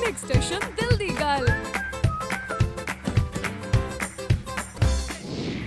Phoenix 0.00 0.20
station 0.24 0.60
ਦਿਲ 0.76 0.96
ਦੀ 0.96 1.08
ਗੱਲ 1.20 1.46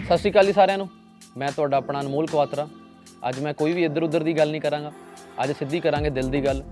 ਸਤਿ 0.06 0.18
ਸ਼੍ਰੀ 0.18 0.32
ਅਕਾਲ 0.32 0.46
ਜੀ 0.46 0.54
ਸਾਰਿਆਂ 0.54 0.78
ਨੂੰ। 0.78 0.88
ਮੈਂ 1.38 1.52
ਤੁਹਾਡਾ 1.52 1.78
ਆਪਣਾ 1.78 2.00
ਅਨਮੋਲ 2.02 2.28
ਕੁਆਤਰਾ। 2.28 2.68
ਅੱਜ 3.30 3.40
ਮੈਂ 3.40 3.54
ਕੋਈ 3.54 3.74
ਵੀ 3.74 3.84
ਇੱਧਰ 3.84 4.04
ਉੱਧਰ 4.04 4.24
ਦੀ 4.24 4.34
ਗੱਲ 4.38 4.52
ਨਹੀਂ 4.52 4.62
ਕਰਾਂਗਾ। 4.62 4.92
ਅੱਜ 5.44 5.52
ਸਿੱਧੀ 5.52 5.80
ਕਰਾਂਗੇ 5.80 6.10
ਦਿਲ 6.10 6.30
ਦੀ 6.30 6.42
ਗੱਲ। 6.46 6.64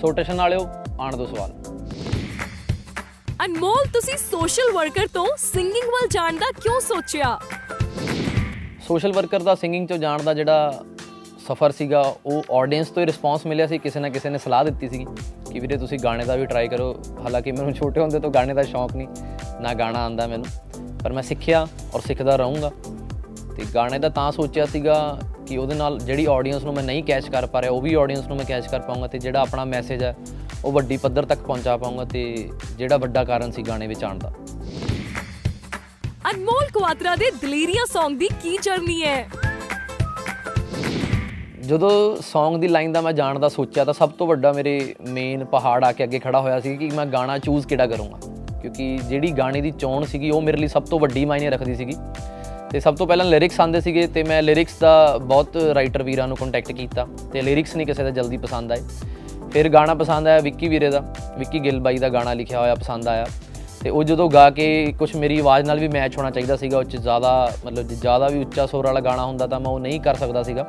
ਸੋ 0.00 0.12
ਟੈਸ਼ਨ 0.12 0.36
ਵਾਲਿਓ 0.36 0.66
ਆਣ 1.00 1.16
ਦੋ 1.16 1.26
ਸਵਾਲ। 1.26 1.52
ਅਨਮੋਲ 3.44 3.84
ਤੁਸੀਂ 3.92 4.16
ਸੋਸ਼ਲ 4.18 4.72
ਵਰਕਰ 4.72 5.06
ਤੋਂ 5.14 5.26
ਸਿੰਗਿੰਗ 5.38 5.88
ਵੱਲ 5.88 6.08
ਜਾਣ 6.08 6.38
ਦਾ 6.38 6.50
ਕਿਉਂ 6.62 6.80
ਸੋਚਿਆ? 6.80 7.38
ਸੋਸ਼ਲ 8.88 9.12
ਵਰਕਰ 9.12 9.42
ਦਾ 9.42 9.54
ਸਿੰਗਿੰਗ 9.54 9.88
ਚੋਂ 9.88 9.98
ਜਾਣ 9.98 10.22
ਦਾ 10.22 10.34
ਜਿਹੜਾ 10.34 10.84
ਸਫ਼ਰ 11.48 11.72
ਸੀਗਾ 11.72 12.02
ਉਹ 12.26 12.54
ਆਡੀਅנס 12.54 12.92
ਤੋਂ 12.94 13.02
ਹੀ 13.02 13.06
ਰਿਸਪੌਂਸ 13.06 13.46
ਮਿਲਿਆ 13.46 13.66
ਸੀ 13.66 13.78
ਕਿਸੇ 13.78 14.00
ਨਾ 14.00 14.08
ਕਿਸੇ 14.08 14.30
ਨੇ 14.30 14.38
ਸਲਾਹ 14.38 14.64
ਦਿੱਤੀ 14.64 14.88
ਸੀਗੀ। 14.88 15.06
ਕਿ 15.52 15.60
ਵੀਰੇ 15.60 15.76
ਤੁਸੀਂ 15.76 15.98
ਗਾਣੇ 16.04 16.24
ਦਾ 16.24 16.36
ਵੀ 16.36 16.46
ਟਰਾਈ 16.46 16.68
ਕਰੋ। 16.68 16.94
ਹਾਲਾਂਕਿ 17.24 17.52
ਮੈਨੂੰ 17.52 17.72
ਛੋਟੇ 17.72 18.00
ਹੁੰਦੇ 18.00 18.20
ਤੋਂ 18.20 18.30
ਗਾਣੇ 18.30 18.54
ਦਾ 18.54 18.62
ਸ਼ੌਂਕ 18.62 18.96
ਨਹੀਂ, 18.96 19.08
ਨਾ 19.60 19.74
ਗਾਣਾ 19.74 20.04
ਆਂਦਾ 20.04 20.26
ਮੈਨੂੰ। 20.26 20.46
ਪਰ 21.04 21.12
ਮੈਂ 21.12 21.22
ਸਿੱਖਿਆ 21.22 21.66
ਔਰ 21.94 22.00
ਸਿੱਖਦਾ 22.00 22.36
ਰਹੂੰਗਾ। 22.36 22.70
ਤੇ 23.56 23.64
ਗਾਣੇ 23.74 23.98
ਦਾ 23.98 24.08
ਤਾਂ 24.08 24.32
ਸੋਚਿਆ 24.32 24.66
ਸੀਗਾ 24.66 25.18
ਕਿ 25.46 25.58
ਉਹਦੇ 25.58 25.74
ਨਾਲ 25.74 25.98
ਜਿਹੜੀ 25.98 26.26
ਆਡੀਅנס 26.30 26.64
ਨੂੰ 26.64 26.74
ਮੈਂ 26.74 26.82
ਨਹੀਂ 26.82 27.02
ਕੈਚ 27.04 27.28
ਕਰ 27.28 27.46
ਪਾ 27.46 27.60
ਰਿਹਾ, 27.62 27.70
ਉਹ 27.70 27.80
ਵੀ 27.80 27.94
ਆਡੀਅנס 27.94 28.26
ਨੂੰ 28.28 28.36
ਮੈਂ 28.36 28.44
ਕੈਚ 28.44 28.66
ਕਰ 28.66 28.80
ਪਾਉਂਗਾ 28.80 29.06
ਤੇ 29.06 29.18
ਜਿਹੜਾ 29.18 29.40
ਆਪਣਾ 29.40 29.64
ਮੈਸੇਜ 29.64 30.02
ਹੈ, 30.02 30.16
ਉਹ 30.64 30.72
ਵੱਡੀ 30.72 30.96
ਪੱਧਰ 30.96 31.24
ਤੱਕ 31.24 31.40
ਪਹੁੰਚਾ 31.40 31.76
ਪਾਉਂਗਾ 31.76 32.04
ਤੇ 32.04 32.50
ਜਿਹੜਾ 32.78 32.96
ਵੱਡਾ 32.96 33.24
ਕਾਰਨ 33.24 33.50
ਸੀ 33.50 33.62
ਗਾਣੇ 33.62 33.86
ਵਿੱਚ 33.86 34.04
ਆਣ 34.04 34.18
ਦਾ। 34.18 34.32
ਅਨਮੋਲ 36.30 36.68
ਕੁਆਤਰਾ 36.72 37.16
ਦੇ 37.16 37.30
ਦਲੇਰੀਆ 37.30 37.84
Song 37.96 38.18
ਦੀ 38.18 38.28
ਕੀ 38.42 38.58
ਜਰਨੀ 38.62 39.02
ਹੈ? 39.02 39.28
ਜਦੋਂ 41.72 42.16
Song 42.16 42.58
ਦੀ 42.58 42.68
ਲਾਈਨ 42.68 42.92
ਦਾ 42.92 43.00
ਮੈਂ 43.00 43.12
ਜਾਣ 43.12 43.38
ਦਾ 43.38 43.48
ਸੋਚਿਆ 43.48 43.84
ਤਾਂ 43.84 43.94
ਸਭ 43.94 44.10
ਤੋਂ 44.10 44.26
ਵੱਡਾ 44.26 44.52
ਮੇਰੇ 44.52 44.94
ਮੇਨ 45.08 45.44
ਪਹਾੜ 45.44 45.84
ਆ 45.84 45.92
ਕੇ 45.92 46.04
ਅੱਗੇ 46.04 46.18
ਖੜਾ 46.18 46.40
ਹੋਇਆ 46.40 46.60
ਸੀ 46.60 46.76
ਕਿ 46.76 46.90
ਮੈਂ 46.94 47.06
ਗਾਣਾ 47.06 47.38
ਚੂਜ਼ 47.38 47.66
ਕਿਹੜਾ 47.66 47.86
ਕਰੂੰਗਾ। 47.86 48.18
ਕਿਉਂਕਿ 48.62 48.98
ਜਿਹੜੀ 49.08 49.30
ਗਾਣੇ 49.30 49.60
ਦੀ 49.60 49.70
ਚੋਣ 49.70 50.04
ਸੀਗੀ, 50.04 50.30
ਉਹ 50.30 50.42
ਮੇਰੇ 50.42 50.56
ਲਈ 50.56 50.68
ਸਭ 50.68 50.82
ਤੋਂ 50.82 51.00
ਵੱਡੀ 51.00 51.24
ਮਾਇਨੇ 51.24 51.50
ਰੱਖਦੀ 51.50 51.74
ਸੀਗੀ। 51.74 51.94
ਤੇ 52.70 52.80
ਸਭ 52.80 52.96
ਤੋਂ 52.96 53.06
ਪਹਿਲਾਂ 53.06 53.26
ਲਿਰਿਕਸ 53.26 53.60
ਆਂਦੇ 53.60 53.80
ਸੀਗੇ 53.80 54.06
ਤੇ 54.06 54.22
ਮੈਂ 54.22 54.42
ਲਿਰਿਕਸ 54.42 54.78
ਦਾ 54.78 55.18
ਬਹੁਤ 55.18 55.56
ਰਾਈਟਰ 55.56 56.02
ਵੀਰਾਂ 56.02 56.28
ਨੂੰ 56.28 56.36
ਕੰਟੈਕਟ 56.36 56.72
ਕੀਤਾ 56.72 57.06
ਤੇ 57.32 57.42
ਲਿਰਿਕਸ 57.42 57.76
ਨਹੀਂ 57.76 57.86
ਕਿਸੇ 57.86 58.02
ਦਾ 58.02 58.10
ਜਲਦੀ 58.10 58.36
ਪਸੰਦ 58.36 58.72
ਆਏ। 58.72 58.80
ਫਿਰ 59.52 59.68
ਗਾਣਾ 59.68 59.94
ਪਸੰਦ 59.94 60.28
ਆਇਆ 60.28 60.40
ਵਿੱਕੀ 60.40 60.68
ਵੀਰੇ 60.68 60.90
ਦਾ, 60.90 61.14
ਵਿੱਕੀ 61.38 61.58
ਗਿੱਲ 61.58 61.80
ਬਾਈ 61.80 61.98
ਦਾ 61.98 62.08
ਗਾਣਾ 62.08 62.34
ਲਿਖਿਆ 62.34 62.60
ਹੋਇਆ 62.60 62.74
ਪਸੰਦ 62.74 63.08
ਆਇਆ। 63.08 63.26
ਤੇ 63.82 63.90
ਉਹ 63.90 64.04
ਜਦੋਂ 64.04 64.30
ਗਾ 64.30 64.50
ਕੇ 64.50 64.94
ਕੁਝ 64.98 65.16
ਮੇਰੀ 65.16 65.40
ਆਵਾਜ਼ 65.40 65.66
ਨਾਲ 65.66 65.78
ਵੀ 65.78 65.88
ਮੈਚ 65.88 66.18
ਹੋਣਾ 66.18 66.30
ਚਾਹੀਦਾ 66.30 66.56
ਸੀਗਾ, 66.56 66.78
ਉਹ 66.78 66.84
ਚ 66.84 66.96
ਜ਼ਿਆਦਾ 66.96 67.52
ਮਤਲਬ 67.66 67.88
ਜੇ 67.88 67.94
ਜ਼ਿਆਦਾ 67.94 68.28
ਵੀ 68.28 68.40
ਉੱਚਾ 68.40 68.66
ਸੁਰ 68.66 68.86
ਵਾਲਾ 68.86 69.00
ਗਾਣਾ 69.00 69.24
ਹੁੰਦਾ 69.24 69.46
ਤਾਂ 69.46 69.60
ਮੈਂ 69.60 69.70
ਉਹ 69.70 69.80
ਨਹੀਂ 69.80 70.00
ਕਰ 70.00 70.14
ਸਕਦਾ 70.14 70.42
ਸੀਗਾ। 70.42 70.68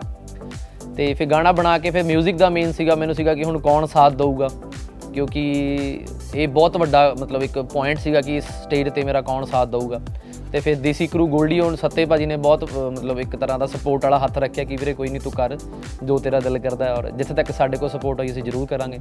ਤੇ 0.97 1.13
ਫਿਰ 1.15 1.27
ਗਾਣਾ 1.27 1.53
ਬਣਾ 1.53 1.77
ਕੇ 1.79 1.91
ਫਿਰ 1.91 2.05
뮤직 2.05 2.37
ਦਾ 2.37 2.49
ਮੇਨ 2.49 2.73
ਸੀਗਾ 2.73 2.95
ਮੈਨੂੰ 2.95 3.15
ਸੀਗਾ 3.15 3.35
ਕਿ 3.35 3.45
ਹੁਣ 3.45 3.59
ਕੌਣ 3.59 3.87
ਸਾਥ 3.87 4.13
ਦਊਗਾ 4.13 4.49
ਕਿਉਂਕਿ 5.15 5.43
ਇਹ 6.35 6.49
ਬਹੁਤ 6.49 6.77
ਵੱਡਾ 6.77 7.15
ਮਤਲਬ 7.21 7.43
ਇੱਕ 7.43 7.59
ਪੁਆਇੰਟ 7.59 7.99
ਸੀਗਾ 7.99 8.21
ਕਿ 8.21 8.37
ਇਸ 8.37 8.45
ਸਟੇਜ 8.65 8.89
ਤੇ 8.89 9.03
ਮੇਰਾ 9.05 9.21
ਕੌਣ 9.21 9.45
ਸਾਥ 9.45 9.69
ਦਊਗਾ 9.69 10.01
ਤੇ 10.53 10.61
ਫਿਰ 10.61 10.77
ਦੇਸੀ 10.77 11.07
ਕਰੂ 11.07 11.27
ਗੋਲਡੀ 11.29 11.59
ਹੁਣ 11.61 11.75
ਸੱਤੇ 11.77 12.05
ਭਾਜੀ 12.05 12.27
ਨੇ 12.27 12.37
ਬਹੁਤ 12.37 12.65
ਅ, 12.65 12.91
ਮਤਲਬ 12.91 13.19
ਇੱਕ 13.21 13.37
ਤਰ੍ਹਾਂ 13.37 13.59
ਦਾ 13.59 13.67
ਸਪੋਰਟ 13.67 14.05
ਵਾਲਾ 14.05 14.19
ਹੱਥ 14.19 14.39
ਰੱਖਿਆ 14.39 14.65
ਕਿ 14.65 14.77
ਵੀਰੇ 14.77 14.93
ਕੋਈ 14.95 15.09
ਨਹੀਂ 15.09 15.21
ਤੂੰ 15.21 15.33
ਕਰ 15.33 15.57
ਜੋ 16.05 16.19
ਤੇਰਾ 16.19 16.41
ਦਿਲ 16.41 16.59
ਕਰਦਾ 16.59 16.85
ਹੈ 16.85 16.93
ਔਰ 16.93 17.11
ਜਿੱਥੇ 17.11 17.35
ਤੱਕ 17.35 17.51
ਸਾਡੇ 17.53 17.77
ਕੋਲ 17.77 17.89
ਸਪੋਰਟ 17.89 18.21
ਹੋਈ 18.21 18.31
ਅਸੀਂ 18.31 18.43
ਜ਼ਰੂਰ 18.43 18.67
ਕਰਾਂਗੇ 18.67 18.99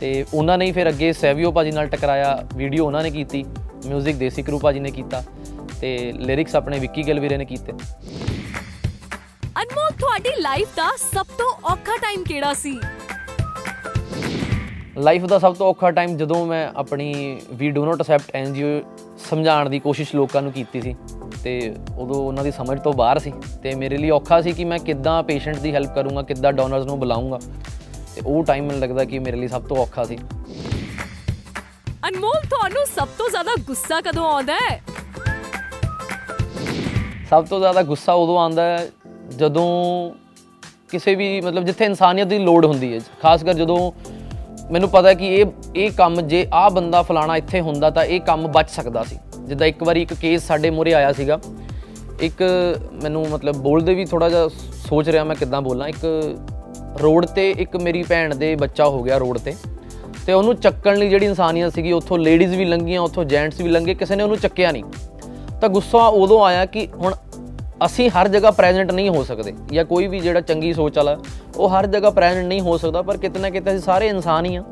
ਤੇ 0.00 0.24
ਉਹਨਾਂ 0.34 0.58
ਨੇ 0.58 0.66
ਹੀ 0.66 0.72
ਫਿਰ 0.72 0.88
ਅੱਗੇ 0.88 1.12
ਸੈਵੀਓ 1.12 1.52
ਭਾਜੀ 1.52 1.70
ਨਾਲ 1.70 1.86
ਟਕਰਾਇਆ 1.86 2.36
ਵੀਡੀਓ 2.56 2.86
ਉਹਨਾਂ 2.86 3.02
ਨੇ 3.02 3.10
ਕੀਤੀ 3.10 3.44
뮤직 3.88 4.16
ਦੇਸੀ 4.16 4.42
ਕਰੂ 4.42 4.58
ਭਾਜੀ 4.58 4.80
ਨੇ 4.80 4.90
ਕੀਤਾ 4.90 5.22
ਤੇ 5.80 5.96
ਲਿਰਿਕਸ 6.18 6.56
ਆਪਣੇ 6.56 6.78
ਵਿੱਕੀ 6.78 7.06
ਗਿੱਲ 7.06 7.20
ਵੀਰੇ 7.20 7.36
ਨੇ 7.36 7.44
ਕੀਤੇ 7.44 7.72
ਅਨਮੋਲ 9.61 9.91
ਤੁਹਾਡੀ 9.91 10.29
ਲਾਈਫ 10.41 10.67
ਦਾ 10.75 10.89
ਸਭ 10.97 11.25
ਤੋਂ 11.37 11.51
ਔਖਾ 11.71 11.97
ਟਾਈਮ 11.97 12.23
ਕਿਹੜਾ 12.23 12.53
ਸੀ? 12.53 12.79
ਲਾਈਫ 14.97 15.25
ਦਾ 15.25 15.39
ਸਭ 15.39 15.55
ਤੋਂ 15.55 15.67
ਔਖਾ 15.67 15.91
ਟਾਈਮ 15.91 16.15
ਜਦੋਂ 16.17 16.45
ਮੈਂ 16.45 16.67
ਆਪਣੀ 16.75 17.41
we 17.53 17.69
do 17.71 17.85
not 17.85 18.01
accept 18.01 18.35
NGO 18.35 18.67
ਸਮਝਾਉਣ 19.29 19.69
ਦੀ 19.69 19.79
ਕੋਸ਼ਿਸ਼ 19.79 20.15
ਲੋਕਾਂ 20.15 20.41
ਨੂੰ 20.41 20.51
ਕੀਤੀ 20.51 20.81
ਸੀ 20.81 20.95
ਤੇ 21.43 21.75
ਉਦੋਂ 21.97 22.15
ਉਹਨਾਂ 22.15 22.43
ਦੀ 22.43 22.51
ਸਮਝ 22.51 22.79
ਤੋਂ 22.81 22.93
ਬਾਹਰ 22.93 23.19
ਸੀ 23.19 23.33
ਤੇ 23.63 23.75
ਮੇਰੇ 23.75 23.97
ਲਈ 23.97 24.09
ਔਖਾ 24.09 24.41
ਸੀ 24.41 24.51
ਕਿ 24.51 24.65
ਮੈਂ 24.65 24.79
ਕਿੱਦਾਂ 24.79 25.21
ਪੇਸ਼ੈਂਟ 25.23 25.57
ਦੀ 25.57 25.73
ਹੈਲਪ 25.73 25.93
ਕਰੂੰਗਾ 25.95 26.21
ਕਿੱਦਾਂ 26.21 26.53
ਡੋਨਰਸ 26.53 26.85
ਨੂੰ 26.85 26.99
ਬੁਲਾਉਂਗਾ 26.99 27.39
ਤੇ 28.15 28.21
ਉਹ 28.25 28.43
ਟਾਈਮ 28.43 28.65
ਮੈਨੂੰ 28.65 28.81
ਲੱਗਦਾ 28.81 29.03
ਕਿ 29.05 29.19
ਮੇਰੇ 29.19 29.37
ਲਈ 29.37 29.47
ਸਭ 29.47 29.61
ਤੋਂ 29.61 29.77
ਔਖਾ 29.77 30.03
ਸੀ। 30.03 30.17
ਅਨਮੋਲ 32.07 32.41
ਤੁਹਾਨੂੰ 32.49 32.85
ਸਭ 32.95 33.07
ਤੋਂ 33.17 33.29
ਜ਼ਿਆਦਾ 33.29 33.51
ਗੁੱਸਾ 33.67 34.01
ਕਦੋਂ 34.01 34.25
ਆਉਂਦਾ 34.31 34.53
ਹੈ? 34.53 34.81
ਸਭ 37.29 37.45
ਤੋਂ 37.45 37.59
ਜ਼ਿਆਦਾ 37.59 37.81
ਗੁੱਸਾ 37.83 38.13
ਉਦੋਂ 38.13 38.37
ਆਉਂਦਾ 38.39 38.61
ਹੈ 38.63 38.89
ਜਦੋਂ 39.37 40.11
ਕਿਸੇ 40.89 41.15
ਵੀ, 41.15 41.41
ਮਤਲਬ 41.41 41.63
ਜਿੱਥੇ 41.63 41.85
ਇਨਸਾਨੀਅਤ 41.85 42.27
ਦੀ 42.27 42.39
ਲੋੜ 42.39 42.65
ਹੁੰਦੀ 42.65 42.93
ਹੈ, 42.93 42.99
ਖਾਸ 43.21 43.43
ਕਰ 43.43 43.53
ਜਦੋਂ 43.53 43.91
ਮੈਨੂੰ 44.71 44.89
ਪਤਾ 44.89 45.07
ਹੈ 45.07 45.13
ਕਿ 45.13 45.27
ਇਹ 45.27 45.45
ਇਹ 45.75 45.91
ਕੰਮ 45.91 46.21
ਜੇ 46.21 46.47
ਆਹ 46.53 46.69
ਬੰਦਾ 46.69 47.01
ਫਲਾਣਾ 47.01 47.37
ਇੱਥੇ 47.37 47.61
ਹੁੰਦਾ 47.61 47.89
ਤਾਂ 47.89 48.05
ਇਹ 48.05 48.21
ਕੰਮ 48.21 48.47
ਬਚ 48.47 48.69
ਸਕਦਾ 48.69 49.03
ਸੀ। 49.03 49.17
ਜਿੱਦਾਂ 49.39 49.67
ਇੱਕ 49.67 49.83
ਵਾਰੀ 49.83 50.01
ਇੱਕ 50.01 50.13
ਕੇਸ 50.13 50.47
ਸਾਡੇ 50.47 50.69
ਮੂਹਰੇ 50.69 50.93
ਆਇਆ 50.93 51.13
ਸੀਗਾ। 51.13 51.39
ਇੱਕ 52.21 52.43
ਮੈਨੂੰ 53.03 53.29
ਮਤਲਬ 53.29 53.55
ਬੋਲਦੇ 53.55 53.93
ਵੀ 53.93 54.05
ਥੋੜਾ 54.05 54.29
ਜਿਹਾ 54.29 54.47
ਸੋਚ 54.89 55.09
ਰਿਹਾ 55.09 55.23
ਮੈਂ 55.23 55.35
ਕਿੱਦਾਂ 55.35 55.61
ਬੋਲਾਂ। 55.61 55.87
ਇੱਕ 55.87 56.35
ਰੋਡ 57.01 57.25
ਤੇ 57.25 57.51
ਇੱਕ 57.51 57.77
ਮੇਰੀ 57.77 58.03
ਭੈਣ 58.03 58.35
ਦੇ 58.35 58.55
ਬੱਚਾ 58.55 58.85
ਹੋ 58.85 59.03
ਗਿਆ 59.03 59.17
ਰੋਡ 59.17 59.37
ਤੇ। 59.37 59.55
ਤੇ 60.25 60.33
ਉਹਨੂੰ 60.33 60.55
ਚੱਕਣ 60.55 60.97
ਲਈ 60.97 61.09
ਜਿਹੜੀ 61.09 61.25
ਇਨਸਾਨੀਅਤ 61.25 61.73
ਸੀਗੀ, 61.73 61.91
ਉੱਥੋਂ 61.91 62.17
ਲੇਡੀਜ਼ 62.17 62.55
ਵੀ 62.55 62.65
ਲੰਘੀਆਂ, 62.65 63.01
ਉੱਥੋਂ 63.01 63.23
ਜੈਂਟਸ 63.23 63.59
ਵੀ 63.59 63.69
ਲੰਘੇ, 63.69 63.93
ਕਿਸੇ 63.93 64.15
ਨੇ 64.15 64.23
ਉਹਨੂੰ 64.23 64.37
ਚੱਕਿਆ 64.37 64.71
ਨਹੀਂ। 64.71 64.83
ਤਾਂ 65.61 65.69
ਗੁੱਸਾ 65.69 66.07
ਉਦੋਂ 66.07 66.45
ਆਇਆ 66.45 66.65
ਕਿ 66.65 66.87
ਹੁਣ 66.95 67.13
ਅਸੀਂ 67.85 68.09
ਹਰ 68.09 68.27
ਜਗ੍ਹਾ 68.27 68.51
ਪ੍ਰੈਜ਼ੈਂਟ 68.51 68.91
ਨਹੀਂ 68.91 69.09
ਹੋ 69.09 69.23
ਸਕਦੇ 69.23 69.53
ਜਾਂ 69.71 69.85
ਕੋਈ 69.85 70.07
ਵੀ 70.07 70.19
ਜਿਹੜਾ 70.19 70.41
ਚੰਗੀ 70.41 70.73
ਸੋਚ 70.73 70.97
ਵਾਲਾ 70.97 71.17
ਉਹ 71.57 71.69
ਹਰ 71.69 71.87
ਜਗ੍ਹਾ 71.87 72.09
ਪ੍ਰੈਜ਼ੈਂਟ 72.09 72.45
ਨਹੀਂ 72.45 72.61
ਹੋ 72.61 72.77
ਸਕਦਾ 72.77 73.01
ਪਰ 73.01 73.17
ਕਿਤੇ 73.17 73.39
ਨਾ 73.39 73.49
ਕਿਤੇ 73.49 73.71
ਅਸੀਂ 73.71 73.81
ਸਾਰੇ 73.81 74.07
ਇਨਸਾਨ 74.07 74.45
ਹੀ 74.45 74.55
ਆ 74.55 74.63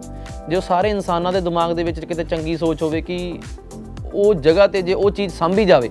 ਜੇ 0.50 0.62
ਸਾਰੇ 0.62 0.90
ਇਨਸਾਨਾਂ 0.90 1.34
ਦੇ 1.34 1.42
ਦਿਮਾਗ 1.42 1.72
ਦੇ 1.72 1.84
ਵਿੱਚ 1.84 2.06
ਕਿਤੇ 2.06 2.24
ਚੰਗੀ 2.24 2.58
ਸੋਚ 2.58 2.84
ਹੋਵੇ 2.84 3.02
ਕਿ 3.02 3.40
ਉਹ 4.14 4.34
ਜਗ੍ਹਾ 4.34 4.68
ਤੇ 4.68 4.82
ਜੇ 4.82 4.94
ਉਹ 4.94 5.12
ਚੀਜ਼ 5.12 5.34
ਸੰਭੀ 5.34 5.66
ਜਾਵੇ 5.66 5.90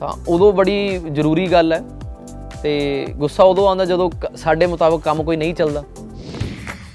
ਤਾਂ 0.00 0.12
ਉਦੋਂ 0.28 0.52
ਬੜੀ 0.52 1.00
ਜ਼ਰੂਰੀ 1.12 1.46
ਗੱਲ 1.46 1.72
ਹੈ। 1.72 1.80
ਤੇ 2.62 3.06
ਗੁੱਸਾ 3.10 3.44
ਉਦੋਂ 3.44 3.68
ਆਉਂਦਾ 3.68 3.84
ਜਦੋਂ 3.84 4.10
ਸਾਡੇ 4.36 4.66
ਮੁਤਾਬਕ 4.66 5.02
ਕੰਮ 5.02 5.22
ਕੋਈ 5.22 5.36
ਨਹੀਂ 5.36 5.54
ਚੱਲਦਾ। 5.54 5.82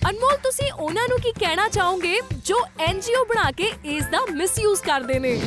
ਅਨਮੋਲ 0.09 0.37
ਤੁਸੀਂ 0.43 0.71
ਉਹਨਾਂ 0.79 1.07
ਨੂੰ 1.09 1.19
ਕੀ 1.19 1.31
ਕਹਿਣਾ 1.31 1.67
ਚਾਹੋਗੇ 1.67 2.21
ਜੋ 2.45 2.55
ਐਨਜੀਓ 2.79 3.23
ਬਣਾ 3.23 3.51
ਕੇ 3.51 3.71
ਇਸ 3.85 4.03
ਦਾ 4.03 4.17
ਮਿਸਯੂਜ਼ 4.31 4.81
ਕਰਦੇ 4.81 5.19
ਨੇ? 5.19 5.41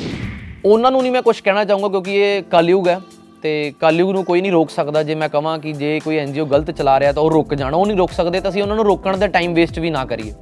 ਉਹਨਾਂ 0.64 0.90
ਨੂੰ 0.90 1.02
ਨਹੀਂ 1.02 1.12
ਮੈਂ 1.12 1.22
ਕੁਝ 1.22 1.40
ਕਹਿਣਾ 1.40 1.64
ਚਾਹੂੰਗਾ 1.64 1.88
ਕਿਉਂਕਿ 1.88 2.14
ਇਹ 2.14 2.42
ਕਲਯੁਗ 2.42 2.88
ਹੈ। 2.88 3.00
ਤੇ 3.42 3.72
ਕਲਯੁਗ 3.80 4.10
ਨੂੰ 4.10 4.24
ਕੋਈ 4.24 4.40
ਨਹੀਂ 4.40 4.52
ਰੋਕ 4.52 4.70
ਸਕਦਾ 4.70 5.02
ਜੇ 5.02 5.14
ਮੈਂ 5.14 5.28
ਕਹਾਂ 5.28 5.58
ਕਿ 5.58 5.72
ਜੇ 5.72 6.00
ਕੋਈ 6.04 6.18
ਐਨਜੀਓ 6.18 6.44
ਗਲਤ 6.46 6.70
ਚਲਾ 6.70 7.00
ਰਿਹਾ 7.00 7.12
ਤਾਂ 7.12 7.22
ਉਹ 7.22 7.30
ਰੁਕ 7.30 7.54
ਜਾਣ, 7.54 7.74
ਉਹ 7.74 7.86
ਨਹੀਂ 7.86 7.96
ਰੋਕ 7.96 8.12
ਸਕਦੇ 8.12 8.40
ਤਾਂ 8.40 8.50
ਅਸੀਂ 8.50 8.62
ਉਹਨਾਂ 8.62 8.76
ਨੂੰ 8.76 8.84
ਰੋਕਣ 8.84 9.16
ਦਾ 9.16 9.26
ਟਾਈਮ 9.26 9.54
ਵੇਸਟ 9.54 9.78
ਵੀ 9.78 9.90
ਨਾ 9.90 10.04
ਕਰੀਏ। 10.04 10.32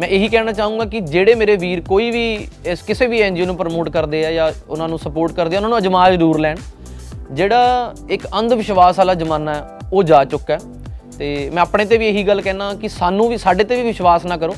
ਮੈਂ 0.00 0.08
ਇਹੀ 0.08 0.28
ਕਹਿਣਾ 0.28 0.52
ਚਾਹੂੰਗਾ 0.52 0.84
ਕਿ 0.84 1.00
ਜਿਹੜੇ 1.00 1.34
ਮੇਰੇ 1.34 1.56
ਵੀਰ 1.56 1.80
ਕੋਈ 1.80 2.10
ਵੀ 2.10 2.48
ਇਸ 2.66 2.82
ਕਿਸੇ 2.82 3.06
ਵੀ 3.06 3.20
ਐਨਜੀਓ 3.20 3.46
ਨੂੰ 3.46 3.56
ਪ੍ਰਮੋਟ 3.56 3.88
ਕਰਦੇ 3.88 4.26
ਆ 4.26 4.30
ਜਾਂ 4.32 4.52
ਉਹਨਾਂ 4.68 4.88
ਨੂੰ 4.88 4.98
ਸਪੋਰਟ 4.98 5.32
ਕਰਦੇ 5.32 5.56
ਆ, 5.56 5.58
ਉਹਨਾਂ 5.58 5.70
ਨੂੰ 5.70 5.78
ਅਜਮਾ 5.78 6.10
ਜ਼ਰੂਰ 6.10 6.38
ਲੈਣ। 6.38 6.56
ਜਿਹੜਾ 7.32 7.94
ਇੱਕ 8.10 8.26
ਅੰਧ 8.38 8.52
ਵਿਸ਼ਵਾਸ 8.52 8.98
ਵਾਲਾ 8.98 9.14
ਜ਼ਮਾਨਾ 9.14 9.54
ਹੈ, 9.54 9.78
ਉਹ 9.92 10.02
ਜਾ 10.02 10.24
ਚੁੱਕਾ 10.24 10.54
ਹੈ। 10.54 10.58
ਤੇ 11.18 11.50
ਮੈਂ 11.54 11.62
ਆਪਣੇ 11.62 11.84
ਤੇ 11.84 11.98
ਵੀ 11.98 12.08
ਇਹੀ 12.08 12.22
ਗੱਲ 12.22 12.40
ਕਹਿਣਾ 12.40 12.74
ਕਿ 12.74 12.88
ਸਾਨੂੰ 12.88 13.28
ਵੀ, 13.28 13.36
ਸਾਡੇ 13.36 13.64
ਤੇ 13.64 13.76
ਵੀ 13.76 13.82
ਵਿਸ਼ਵਾਸ 13.82 14.24
ਨਾ 14.24 14.36
ਕਰੋ। 14.36 14.54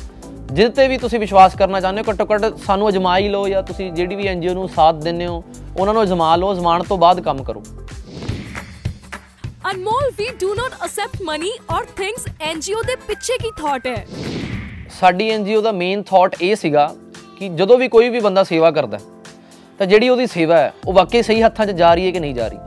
ਜਿਸ 0.55 0.71
ਤੇ 0.71 0.87
ਵੀ 0.89 0.97
ਤੁਸੀਂ 0.99 1.19
ਵਿਸ਼ਵਾਸ 1.21 1.55
ਕਰਨਾ 1.57 1.81
ਚਾਹੁੰਦੇ 1.81 2.03
ਹੋ 2.03 2.13
ਘੱਟੋ 2.13 2.25
ਘੱਟ 2.33 2.57
ਸਾਨੂੰ 2.67 2.89
ਅਜਮਾ 2.89 3.17
ਹੀ 3.19 3.29
ਲਓ 3.29 3.49
ਜਾਂ 3.49 3.63
ਤੁਸੀਂ 3.63 3.91
ਜਿਹੜੀ 3.93 4.17
ਵੀ 4.17 4.27
ਐਨਜੀਓ 4.27 4.53
ਨੂੰ 4.55 4.69
ਸਾਥ 4.69 4.95
ਦਿੰਦੇ 4.95 5.27
ਹੋ 5.27 5.43
ਉਹਨਾਂ 5.79 5.95
ਨੂੰ 5.95 6.03
ਅਜਮਾ 6.03 6.35
ਲਓ 6.37 6.53
ਅਜਮਾਉਣ 6.53 6.83
ਤੋਂ 6.83 6.99
ਬਾਅਦ 6.99 7.21
ਕੰਮ 7.21 7.43
ਕਰੋ। 7.45 7.63
Anmol 9.71 10.11
we 10.19 10.29
do 10.41 10.55
not 10.55 10.85
accept 10.85 11.23
money 11.23 11.51
ਔਰ 11.71 11.85
ਥਿੰਗਸ 11.97 12.27
ਐਨਜੀਓ 12.41 12.83
ਦੇ 12.83 12.97
ਪਿੱਛੇ 13.07 13.37
ਕੀ 13.39 13.51
ਥਾਟ 13.61 13.87
ਹੈ? 13.87 14.07
ਸਾਡੀ 15.01 15.31
ਐਨਜੀਓ 15.31 15.61
ਦਾ 15.63 15.73
ਮੇਨ 15.73 16.03
ਥਾਟ 16.03 16.37
ਇਹ 16.43 16.55
ਸੀਗਾ 16.57 16.89
ਕਿ 17.39 17.49
ਜਦੋਂ 17.49 17.79
ਵੀ 17.79 17.89
ਕੋਈ 17.89 18.09
ਵੀ 18.09 18.21
ਬੰਦਾ 18.21 18.45
ਸੇਵਾ 18.45 18.71
ਕਰਦਾ 18.71 18.99
ਤਾਂ 19.81 19.87
ਜਿਹੜੀ 19.87 20.09
ਉਹਦੀ 20.09 20.27
ਸੇਵਾ 20.27 20.57
ਹੈ 20.59 20.73
ਉਹ 20.87 20.93
ਵਾਕਈ 20.93 21.23
ਸਹੀ 21.23 21.43
ਹੱਥਾਂ 21.43 21.67
'ਚ 21.67 21.71
ਜਾ 21.71 21.95
ਰਹੀ 21.95 22.07
ਹੈ 22.07 22.11
ਕਿ 22.11 22.21
ਨਹੀਂ 22.21 22.35
ਜਾ 22.35 22.49
ਰਹੀ? 22.49 22.59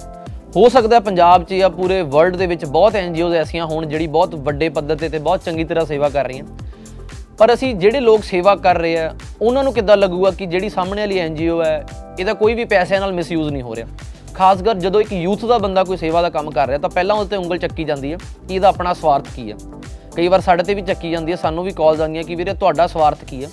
ਹੋ 0.55 0.69
ਸਕਦਾ 0.69 0.99
ਪੰਜਾਬ 0.99 1.43
'ਚ 1.43 1.53
ਜਾਂ 1.53 1.69
ਪੂਰੇ 1.69 2.01
ਵਰਲਡ 2.01 2.35
ਦੇ 2.35 2.47
ਵਿੱਚ 2.47 2.65
ਬਹੁਤ 2.65 2.95
ਐਨਜੀਓਜ਼ 2.95 3.35
ਐਸੀਆਂ 3.35 3.65
ਹੋਣ 3.65 3.85
ਜਿਹੜੀ 3.85 4.07
ਬਹੁਤ 4.07 4.35
ਵੱਡੇ 4.35 4.69
ਪੱਧਰ 4.69 4.95
ਤੇ 4.95 5.09
ਤੇ 5.09 5.19
ਬਹੁਤ 5.19 5.43
ਚੰਗੀ 5.43 5.63
ਤਰ੍ਹਾਂ 5.63 5.85
ਸੇਵਾ 5.85 6.09
ਕਰ 6.09 6.25
ਰਹੀਆਂ। 6.25 6.45
ਪਰ 7.37 7.53
ਅਸੀਂ 7.53 7.73
ਜਿਹੜੇ 7.75 7.99
ਲੋਕ 7.99 8.23
ਸੇਵਾ 8.23 8.55
ਕਰ 8.55 8.77
ਰਹੇ 8.77 8.97
ਆ, 8.97 9.13
ਉਹਨਾਂ 9.41 9.63
ਨੂੰ 9.63 9.73
ਕਿੱਦਾਂ 9.73 9.97
ਲੱਗੂਗਾ 9.97 10.31
ਕਿ 10.31 10.45
ਜਿਹੜੀ 10.45 10.69
ਸਾਹਮਣੇ 10.69 11.01
ਵਾਲੀ 11.01 11.17
ਐਨਜੀਓ 11.19 11.61
ਹੈ, 11.63 11.85
ਇਹਦਾ 12.19 12.33
ਕੋਈ 12.33 12.53
ਵੀ 12.53 12.65
ਪੈਸਿਆਂ 12.65 12.99
ਨਾਲ 13.01 13.13
ਮਿਸਯੂਜ਼ 13.13 13.49
ਨਹੀਂ 13.49 13.63
ਹੋ 13.63 13.75
ਰਿਹਾ। 13.75 13.87
ਖਾਸ 14.33 14.61
ਕਰ 14.61 14.73
ਜਦੋਂ 14.75 15.01
ਇੱਕ 15.01 15.11
ਯੂਥ 15.13 15.45
ਦਾ 15.45 15.57
ਬੰਦਾ 15.57 15.83
ਕੋਈ 15.83 15.97
ਸੇਵਾ 15.97 16.21
ਦਾ 16.21 16.29
ਕੰਮ 16.29 16.49
ਕਰ 16.51 16.67
ਰਿਹਾ, 16.67 16.77
ਤਾਂ 16.77 16.89
ਪਹਿਲਾਂ 16.89 17.15
ਉਹਦੇ 17.15 17.29
ਤੇ 17.29 17.35
ਉਂਗਲ 17.35 17.57
ਚੱਕੀ 17.57 17.83
ਜਾਂਦੀ 17.83 18.11
ਹੈ 18.13 18.17
ਕਿ 18.17 18.55
ਇਹਦਾ 18.55 18.67
ਆਪਣਾ 18.67 18.93
ਸਵਾਰਥ 18.93 19.27
ਕੀ 19.35 19.51
ਹੈ 19.51 19.57
ਕਈ 20.15 20.27
ਵਾਰ 20.27 20.41
ਸਾਡੇ 20.41 20.63
ਤੇ 20.63 20.73
ਵੀ 20.73 20.81
ਚੱਕੀ 20.81 21.11
ਜਾਂਦੀ 21.11 21.31
ਹੈ 21.31 21.37
ਸਾਨੂੰ 21.37 21.63
ਵੀ 21.63 21.71
ਕਾਲਸ 21.71 21.99
ਆਉਂਦੀਆਂ 22.01 22.23
ਕਿ 22.23 22.35
ਵੀਰੇ 22.35 22.53
ਤੁਹਾਡਾ 22.53 22.87
ਸਵਾਰਥ 22.87 23.23
ਕੀ 23.23 23.43
ਹੈ 23.43 23.49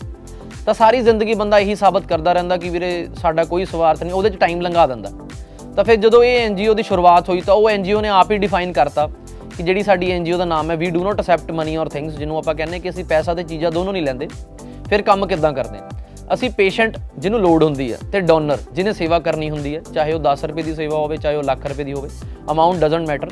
ਤਾਂ 0.67 0.75
ਸਾਰੀ 0.75 1.01
ਜ਼ਿੰਦਗੀ 1.01 1.35
ਬੰਦਾ 1.35 1.59
ਇਹੀ 1.59 1.75
ਸਾਬਤ 1.75 2.07
ਕਰਦਾ 2.07 2.33
ਰਹਿੰਦਾ 2.33 2.57
ਕਿ 2.57 2.69
ਵੀਰੇ 2.69 3.07
ਸਾਡਾ 3.15 3.45
ਕੋਈ 3.45 3.65
ਸਵਾਰਥ 3.65 4.03
ਨਹੀਂ, 4.03 4.13
ਉਹਦੇ 4.13 4.31
'ਚ 4.31 4.37
ਟਾਈਮ 4.37 4.61
ਲੰਘਾ 4.61 4.87
ਦਿੰਦਾ। 4.87 5.11
ਤਾਂ 5.77 5.85
ਫਿਰ 5.85 5.97
ਜਦੋਂ 5.97 6.23
ਇਹ 6.25 6.39
ਐਨਜੀਓ 6.39 6.75
ਦੀ 6.75 6.83
ਸ਼ੁਰੂਆਤ 6.83 7.29
ਹੋਈ, 7.29 7.41
ਤਾਂ 7.41 7.55
ਉਹ 7.55 7.69
ਐਨਜੀਓ 7.71 8.01
ਨੇ 8.01 8.09
ਆਪ 8.11 8.31
ਹੀ 8.31 8.37
ਡਿਫਾਈਨ 8.39 8.73
ਕਰਤਾ 8.73 9.09
ਕਿ 9.57 9.63
ਜਿਹੜੀ 9.63 9.83
ਸਾਡੀ 9.83 10.11
ਐਨਜੀਓ 10.11 10.37
ਦਾ 10.39 10.45
ਨਾਮ 10.45 10.71
ਹੈ 10.71 10.77
we 10.77 10.91
do 10.91 11.05
not 11.05 11.21
accept 11.21 11.51
money 11.51 11.77
or 11.77 11.89
things 11.89 12.15
ਜਿਹਨੂੰ 12.15 12.37
ਆਪਾਂ 12.39 12.55
ਕਹਿੰਦੇ 12.55 12.79
ਕਿ 12.79 12.91
ਅਸੀਂ 12.91 13.05
ਪੈਸਾ 13.05 13.35
ਤੇ 13.35 13.43
ਚੀਜ਼ਾਂ 13.43 13.71
ਦੋਨੋਂ 13.73 13.93
ਨਹੀਂ 13.93 14.03
ਲੈਂਦੇ, 14.03 14.29
ਫਿਰ 14.89 15.03
ਕੰਮ 15.03 15.27
ਕਿੱਦਾਂ 15.27 15.53
ਕਰਦੇ 15.53 15.79
ਹਾਂ? 15.79 15.89
ਅਸੀਂ 16.35 16.51
ਪੇਸ਼ੈਂਟ 16.51 16.97
ਜਿਹਨੂੰ 17.19 17.41
ਲੋੜ 17.41 17.63
ਹੁੰਦੀ 17.63 17.93
ਹੈ 17.93 17.99
ਤੇ 18.13 18.21
ਡੋਨਰ 18.21 18.59
ਜਿਹਨੇ 18.73 18.93
ਸੇਵਾ 18.93 19.19
ਕਰਨੀ 19.19 19.51
ਹੁੰਦੀ 19.51 19.75
ਹੈ, 19.77 19.81
ਚਾਹੇ 19.95 20.13
ਉਹ 20.13 20.21
10 20.23 20.45
ਰੁਪਏ 20.45 20.63
ਦੀ 20.63 20.75
ਸੇਵਾ 20.75 20.97
ਹੋਵੇ, 20.97 21.17
ਚਾਹੇ 21.17 21.37
ਉਹ 21.37 21.43
ਲੱਖ 21.43 21.67
ਰੁਪਏ 21.67 21.85
ਦੀ 21.85 21.93
ਹੋਵੇ 21.93 22.09
ਅਮਾਉਂਟ 22.51 22.81
ਡਸਨਟ 22.81 23.09
ਮੈਟਰ 23.09 23.31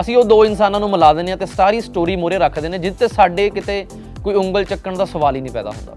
ਅਸੀਂ 0.00 0.16
ਉਹ 0.16 0.24
ਦੋ 0.24 0.44
ਇਨਸਾਨਾਂ 0.44 0.80
ਨੂੰ 0.80 0.90
ਮਿਲਾ 0.90 1.12
ਦਿੰਦੇ 1.12 1.32
ਹਾਂ 1.32 1.38
ਤੇ 1.38 1.46
ਸਾਰੀ 1.46 1.80
ਸਟੋਰੀ 1.80 2.16
ਮੋਰੇ 2.16 2.38
ਰੱਖਦੇ 2.38 2.68
ਨੇ 2.68 2.78
ਜਿਸ 2.78 2.94
ਤੇ 2.94 3.08
ਸਾਡੇ 3.08 3.48
ਕਿਤੇ 3.50 3.84
ਕੋਈ 4.24 4.34
ਉਂਗਲ 4.34 4.64
ਚੱਕਣ 4.64 4.96
ਦਾ 4.96 5.04
ਸਵਾਲ 5.04 5.36
ਹੀ 5.36 5.40
ਨਹੀਂ 5.40 5.52
ਪੈਦਾ 5.52 5.70
ਹੁੰਦਾ। 5.70 5.96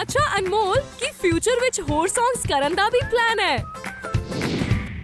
ਅੱਛਾ 0.00 0.20
ਅਨਮੋਲ, 0.38 0.80
ਕੀ 1.00 1.10
ਫਿਊਚਰ 1.22 1.60
ਵਿੱਚ 1.60 1.80
ਹੋਰ 1.90 2.08
ਸੌਂਗਸ 2.08 2.46
ਕਰਨ 2.48 2.74
ਦਾ 2.74 2.88
ਵੀ 2.88 3.00
ਪਲਾਨ 3.10 3.40
ਹੈ? 3.40 3.56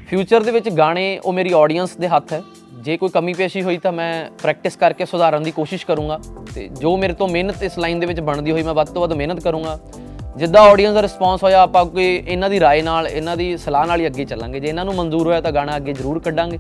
ਫਿਊਚਰ 0.09 0.43
ਦੇ 0.43 0.51
ਵਿੱਚ 0.51 0.69
ਗਾਣੇ 0.69 1.19
ਉਹ 1.19 1.33
ਮੇਰੀ 1.33 1.53
ਆਡੀਅנס 1.53 1.99
ਦੇ 2.01 2.09
ਹੱਥ 2.09 2.33
ਹੈ। 2.33 2.43
ਜੇ 2.83 2.97
ਕੋਈ 2.97 3.09
ਕਮੀ 3.09 3.33
ਪੇਸ਼ੀ 3.35 3.63
ਹੋਈ 3.63 3.79
ਤਾਂ 3.79 3.93
ਮੈਂ 3.93 4.31
ਪ੍ਰੈਕਟਿਸ 4.43 4.77
ਕਰਕੇ 4.77 5.05
ਸੁਧਾਰਨ 5.05 5.43
ਦੀ 5.43 5.51
ਕੋਸ਼ਿਸ਼ 5.51 5.85
ਕਰੂੰਗਾ। 5.87 6.19
ਤੇ 6.55 6.69
ਜੋ 6.81 6.97
ਮੇਰੇ 6.97 7.13
ਤੋਂ 7.13 7.29
ਮਿਹਨਤ 7.29 7.63
ਇਸ 7.63 7.79
ਲਾਈਨ 7.79 8.01
ਦੇ 8.01 8.07
ਵਿੱਚ 8.07 8.21
ਬਣਦੀ 8.21 8.51
ਹੋਈ 8.51 8.63
ਮੈਂ 8.63 8.75
ਵੱਧ 8.75 8.89
ਤੋਂ 8.89 9.03
ਵੱਧ 9.03 9.13
ਮਿਹਨਤ 9.13 9.41
ਕਰੂੰਗਾ। 9.41 9.79
ਜਿੱਦਾਂ 10.37 10.63
ਆਡੀਅנס 10.63 10.95
ਦਾ 10.95 11.03
ਰਿਸਪੌਂਸ 11.03 11.43
ਹੋਇਆ 11.43 11.61
ਆਪਾਂ 11.63 11.85
ਕੋਈ 11.85 12.05
ਇਹਨਾਂ 12.17 12.51
ਦੀ 12.51 12.59
رائے 12.61 12.83
ਨਾਲ 12.85 13.07
ਇਹਨਾਂ 13.07 13.37
ਦੀ 13.37 13.57
ਸਲਾਹ 13.57 13.87
ਨਾਲ 13.87 14.01
ਹੀ 14.01 14.07
ਅੱਗੇ 14.07 14.25
ਚੱਲਾਂਗੇ। 14.25 14.61
ਜੇ 14.61 14.69
ਇਹਨਾਂ 14.69 14.85
ਨੂੰ 14.85 14.95
ਮਨਜ਼ੂਰ 14.95 15.27
ਹੋਇਆ 15.27 15.41
ਤਾਂ 15.41 15.53
ਗਾਣਾ 15.53 15.77
ਅੱਗੇ 15.77 15.93
ਜ਼ਰੂਰ 15.93 16.21
ਕੱਢਾਂਗੇ। 16.21 16.59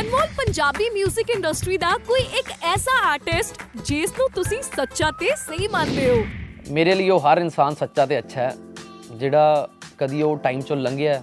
ਅਨਮੋਲ 0.00 0.26
ਪੰਜਾਬੀ 0.38 0.88
뮤직 0.96 1.34
ਇੰਡਸਟਰੀ 1.34 1.78
ਦਾ 1.78 1.96
ਕੋਈ 2.08 2.20
ਇੱਕ 2.38 2.52
ਐਸਾ 2.74 2.98
ਆਰਟਿਸਟ 3.12 3.62
ਜਿਸ 3.84 4.12
ਨੂੰ 4.18 4.28
ਤੁਸੀਂ 4.34 4.62
ਸੱਚਾ 4.76 5.10
ਤੇ 5.10 5.34
ਸਹੀ 5.36 5.68
ਮੰਨਦੇ 5.68 6.10
ਹੋ? 6.10 6.24
ਮੇਰੇ 6.70 6.94
ਲਈ 6.94 7.10
ਉਹ 7.10 7.20
ਹਰ 7.20 7.38
ਇਨਸਾਨ 7.38 7.74
ਸੱਚਾ 7.74 8.06
ਤੇ 8.06 8.18
ਅੱਛਾ 8.18 8.40
ਹੈ। 8.40 8.54
ਜਿਹੜਾ 9.12 9.68
ਕਦੀ 9.98 10.22
ਉਹ 10.22 10.36
ਟਾਈਮ 10.36 10.60
ਚੋਂ 10.60 10.76
ਲੰਘਿਆ 10.76 11.20